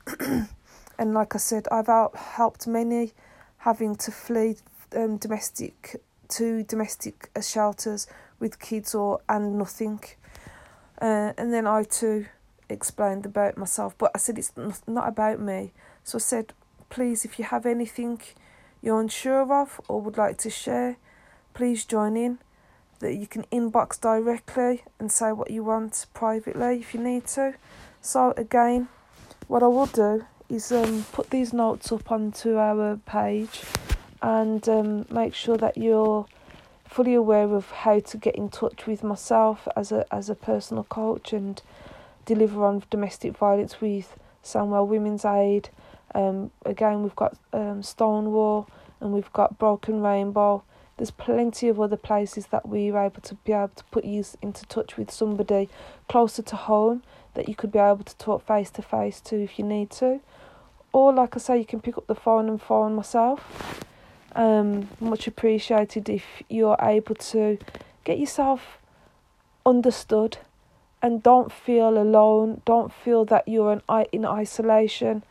and 0.19 1.13
like 1.13 1.35
I 1.35 1.37
said, 1.37 1.67
I've 1.71 1.87
helped 2.15 2.67
many 2.67 3.13
having 3.59 3.95
to 3.95 4.11
flee 4.11 4.57
um, 4.95 5.17
domestic 5.17 6.01
to 6.29 6.63
domestic 6.63 7.29
shelters 7.41 8.07
with 8.39 8.59
kids 8.59 8.95
or 8.95 9.21
and 9.29 9.57
nothing. 9.57 9.99
Uh, 11.01 11.33
and 11.37 11.53
then 11.53 11.67
I 11.67 11.83
too 11.83 12.25
explained 12.69 13.25
about 13.25 13.57
myself, 13.57 13.95
but 13.97 14.11
I 14.15 14.17
said 14.17 14.37
it's 14.37 14.51
not 14.87 15.07
about 15.07 15.39
me. 15.39 15.71
So 16.03 16.17
I 16.17 16.19
said, 16.19 16.53
please, 16.89 17.23
if 17.23 17.37
you 17.37 17.45
have 17.45 17.65
anything 17.65 18.19
you're 18.83 18.99
unsure 18.99 19.51
of 19.61 19.81
or 19.87 20.01
would 20.01 20.17
like 20.17 20.37
to 20.39 20.49
share, 20.49 20.97
please 21.55 21.85
join 21.85 22.15
in. 22.15 22.37
That 22.99 23.15
you 23.15 23.27
can 23.27 23.43
inbox 23.51 23.99
directly 23.99 24.83
and 24.99 25.11
say 25.11 25.31
what 25.31 25.49
you 25.49 25.63
want 25.63 26.05
privately 26.13 26.79
if 26.79 26.93
you 26.93 27.01
need 27.01 27.25
to. 27.27 27.55
So 28.01 28.33
again, 28.37 28.89
what 29.47 29.63
I 29.63 29.67
will 29.67 29.87
do 29.87 30.25
is 30.49 30.71
um, 30.71 31.05
put 31.11 31.29
these 31.29 31.51
notes 31.53 31.91
up 31.91 32.11
onto 32.11 32.57
our 32.57 32.97
page 32.97 33.61
and 34.21 34.67
um, 34.69 35.05
make 35.09 35.33
sure 35.33 35.57
that 35.57 35.77
you're 35.77 36.25
fully 36.85 37.13
aware 37.13 37.53
of 37.55 37.71
how 37.71 37.99
to 37.99 38.17
get 38.17 38.35
in 38.35 38.49
touch 38.49 38.85
with 38.85 39.03
myself 39.03 39.67
as 39.75 39.91
a 39.91 40.05
as 40.13 40.29
a 40.29 40.35
personal 40.35 40.83
coach 40.83 41.33
and 41.33 41.61
deliver 42.25 42.63
on 42.65 42.83
domestic 42.89 43.35
violence 43.35 43.81
with 43.81 44.15
Sandwell 44.43 44.87
Women's 44.87 45.25
Aid. 45.25 45.69
Um, 46.13 46.51
again, 46.65 47.03
we've 47.03 47.15
got 47.15 47.37
um, 47.51 47.81
Stonewall 47.83 48.69
and 48.99 49.13
we've 49.13 49.31
got 49.33 49.57
Broken 49.57 50.01
Rainbow 50.01 50.63
there's 50.97 51.11
plenty 51.11 51.67
of 51.69 51.79
other 51.81 51.97
places 51.97 52.47
that 52.47 52.67
we 52.67 52.91
were 52.91 53.03
able 53.03 53.21
to 53.21 53.35
be 53.35 53.51
able 53.51 53.69
to 53.69 53.83
put 53.85 54.05
you 54.05 54.23
into 54.41 54.65
touch 54.67 54.95
with 54.95 55.09
somebody 55.09 55.69
closer 56.07 56.43
to 56.43 56.55
home 56.55 57.01
that 57.33 57.49
you 57.49 57.55
could 57.55 57.71
be 57.71 57.79
able 57.79 58.03
to 58.03 58.15
talk 58.17 58.45
face 58.45 58.69
to 58.69 58.81
face 58.81 59.19
to 59.21 59.41
if 59.41 59.57
you 59.57 59.65
need 59.65 59.89
to. 59.89 60.19
Or 60.91 61.11
like 61.11 61.35
I 61.35 61.39
say, 61.39 61.57
you 61.57 61.65
can 61.65 61.81
pick 61.81 61.97
up 61.97 62.05
the 62.05 62.13
phone 62.15 62.47
and 62.47 62.61
phone 62.61 62.93
myself. 62.93 63.83
Um, 64.35 64.89
much 64.99 65.27
appreciated 65.27 66.09
if 66.09 66.23
you're 66.47 66.77
able 66.79 67.15
to 67.15 67.57
get 68.03 68.19
yourself 68.19 68.77
understood 69.65 70.37
and 71.01 71.23
don't 71.23 71.51
feel 71.51 71.97
alone. 71.97 72.61
Don't 72.65 72.93
feel 72.93 73.25
that 73.25 73.47
you're 73.47 73.73
in, 73.73 74.05
in 74.11 74.25
isolation 74.25 75.23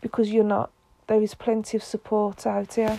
because 0.00 0.30
you're 0.30 0.44
not. 0.44 0.70
There 1.06 1.22
is 1.22 1.34
plenty 1.34 1.76
of 1.76 1.84
support 1.84 2.46
out 2.46 2.74
here. 2.74 2.98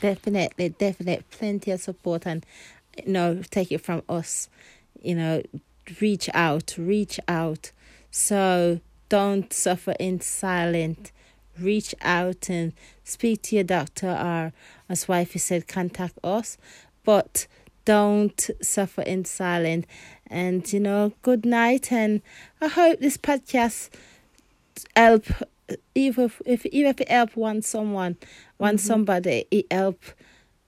Definitely, 0.00 0.70
definitely 0.70 1.24
plenty 1.30 1.70
of 1.70 1.80
support, 1.80 2.26
and 2.26 2.44
you 3.04 3.12
know, 3.12 3.42
take 3.50 3.72
it 3.72 3.80
from 3.80 4.02
us. 4.08 4.48
You 5.00 5.14
know, 5.14 5.42
reach 6.00 6.28
out, 6.34 6.74
reach 6.78 7.18
out. 7.28 7.70
So 8.10 8.80
don't 9.08 9.52
suffer 9.52 9.94
in 9.98 10.20
silence. 10.20 11.12
Reach 11.58 11.94
out 12.02 12.50
and 12.50 12.72
speak 13.04 13.42
to 13.42 13.54
your 13.56 13.64
doctor, 13.64 14.08
or 14.10 14.52
as 14.88 15.08
wifey 15.08 15.38
said, 15.38 15.66
contact 15.68 16.18
us. 16.22 16.58
But 17.04 17.46
don't 17.84 18.50
suffer 18.60 19.02
in 19.02 19.24
silence. 19.24 19.86
And 20.26 20.70
you 20.72 20.80
know, 20.80 21.12
good 21.22 21.46
night. 21.46 21.90
And 21.92 22.20
I 22.60 22.68
hope 22.68 23.00
this 23.00 23.16
podcast 23.16 23.90
help. 24.94 25.24
Even 25.94 26.30
if 26.44 26.66
even 26.66 26.90
if 26.90 27.00
it 27.00 27.08
help 27.10 27.36
one 27.36 27.62
someone, 27.62 28.16
one 28.56 28.76
mm-hmm. 28.76 28.86
somebody, 28.86 29.46
it 29.50 29.66
help 29.70 30.00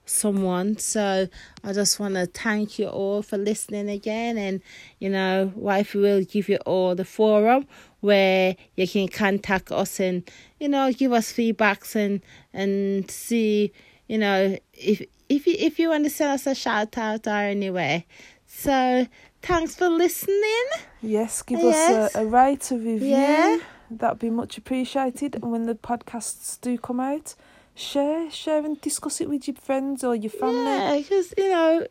someone. 0.09 0.77
So 0.77 1.27
I 1.63 1.73
just 1.73 1.99
want 1.99 2.15
to 2.15 2.25
thank 2.25 2.79
you 2.79 2.87
all 2.87 3.21
for 3.21 3.37
listening 3.37 3.89
again. 3.89 4.37
And, 4.37 4.61
you 4.99 5.09
know, 5.09 5.53
wife 5.55 5.93
will 5.93 6.23
give 6.23 6.49
you 6.49 6.57
all 6.65 6.95
the 6.95 7.05
forum 7.05 7.67
where 8.01 8.55
you 8.75 8.87
can 8.87 9.07
contact 9.07 9.71
us 9.71 9.99
and, 9.99 10.29
you 10.59 10.67
know, 10.67 10.91
give 10.91 11.13
us 11.13 11.31
feedbacks 11.31 11.95
and, 11.95 12.21
and 12.53 13.09
see, 13.09 13.71
you 14.07 14.17
know, 14.17 14.57
if, 14.73 15.01
if 15.29 15.45
you, 15.45 15.55
if 15.57 15.79
you 15.79 15.89
want 15.89 16.05
to 16.05 16.09
send 16.09 16.31
us 16.31 16.47
a 16.47 16.55
shout 16.55 16.97
out 16.97 17.27
or 17.27 17.31
anyway. 17.31 18.05
So 18.47 19.05
thanks 19.41 19.75
for 19.75 19.89
listening. 19.89 20.65
Yes, 21.01 21.43
give 21.43 21.59
yes. 21.59 21.89
us 21.89 22.15
a, 22.15 22.21
a 22.21 22.25
rate, 22.25 22.71
a 22.71 22.75
review. 22.75 23.09
Yeah. 23.09 23.59
That'd 23.91 24.19
be 24.19 24.29
much 24.29 24.57
appreciated. 24.57 25.35
And 25.35 25.51
when 25.51 25.65
the 25.65 25.75
podcasts 25.75 26.59
do 26.61 26.77
come 26.77 26.99
out, 26.99 27.35
share, 27.75 28.29
share 28.29 28.63
and 28.65 28.79
discuss 28.81 29.21
it 29.21 29.29
with 29.29 29.47
your 29.47 29.55
friends 29.55 30.03
or 30.03 30.15
your 30.15 30.29
family. 30.29 30.63
Yeah, 30.63 30.97
because 30.97 31.33
you 31.37 31.49
know 31.49 31.87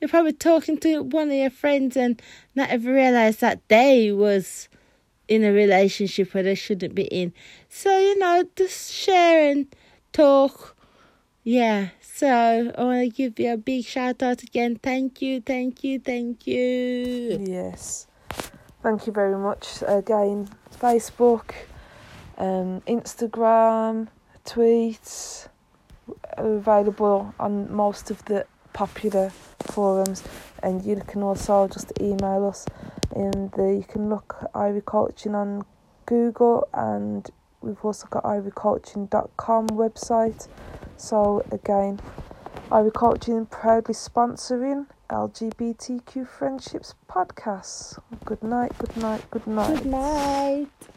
you're 0.00 0.08
probably 0.08 0.32
talking 0.32 0.78
to 0.78 1.02
one 1.02 1.28
of 1.28 1.34
your 1.34 1.50
friends 1.50 1.96
and 1.96 2.20
not 2.54 2.70
ever 2.70 2.92
realize 2.92 3.38
that 3.38 3.60
they 3.68 4.12
was 4.12 4.68
in 5.28 5.44
a 5.44 5.52
relationship 5.52 6.34
where 6.34 6.42
they 6.42 6.54
shouldn't 6.54 6.94
be 6.94 7.04
in. 7.04 7.32
So 7.68 7.98
you 7.98 8.18
know, 8.18 8.44
just 8.56 8.92
share 8.92 9.50
and 9.50 9.66
talk. 10.12 10.76
Yeah. 11.44 11.90
So 12.00 12.72
I 12.76 12.82
want 12.82 13.02
to 13.02 13.08
give 13.08 13.38
you 13.38 13.52
a 13.52 13.56
big 13.56 13.84
shout 13.84 14.22
out 14.22 14.42
again. 14.42 14.76
Thank 14.82 15.22
you, 15.22 15.40
thank 15.40 15.84
you, 15.84 16.00
thank 16.00 16.46
you. 16.46 17.44
Yes. 17.46 18.06
Thank 18.86 19.08
you 19.08 19.12
very 19.12 19.36
much 19.36 19.82
again. 19.84 20.48
Facebook, 20.72 21.54
um, 22.38 22.82
Instagram, 22.86 24.06
tweets 24.44 25.48
are 26.36 26.52
available 26.54 27.34
on 27.40 27.74
most 27.74 28.12
of 28.12 28.24
the 28.26 28.46
popular 28.74 29.30
forums 29.58 30.22
and 30.62 30.84
you 30.84 31.02
can 31.04 31.24
also 31.24 31.66
just 31.66 31.92
email 32.00 32.46
us 32.46 32.64
and 33.16 33.52
you 33.58 33.84
can 33.88 34.08
look 34.08 34.36
Ivory 34.54 34.82
Coaching 34.82 35.34
on 35.34 35.64
Google 36.04 36.68
and 36.72 37.28
we've 37.62 37.84
also 37.84 38.06
got 38.06 38.22
ivorycoaching.com 38.22 39.66
website 39.70 40.46
so 40.96 41.44
again 41.50 41.98
Ivory 42.70 42.92
Coaching 42.92 43.46
proudly 43.46 43.94
sponsoring 43.94 44.86
LGBTQ 45.08 46.26
Friendships 46.26 46.94
podcasts. 47.08 47.98
Good 48.24 48.42
night, 48.42 48.76
good 48.78 48.96
night, 48.96 49.22
good 49.30 49.46
night. 49.46 49.82
Good 49.82 49.86
night. 49.86 50.95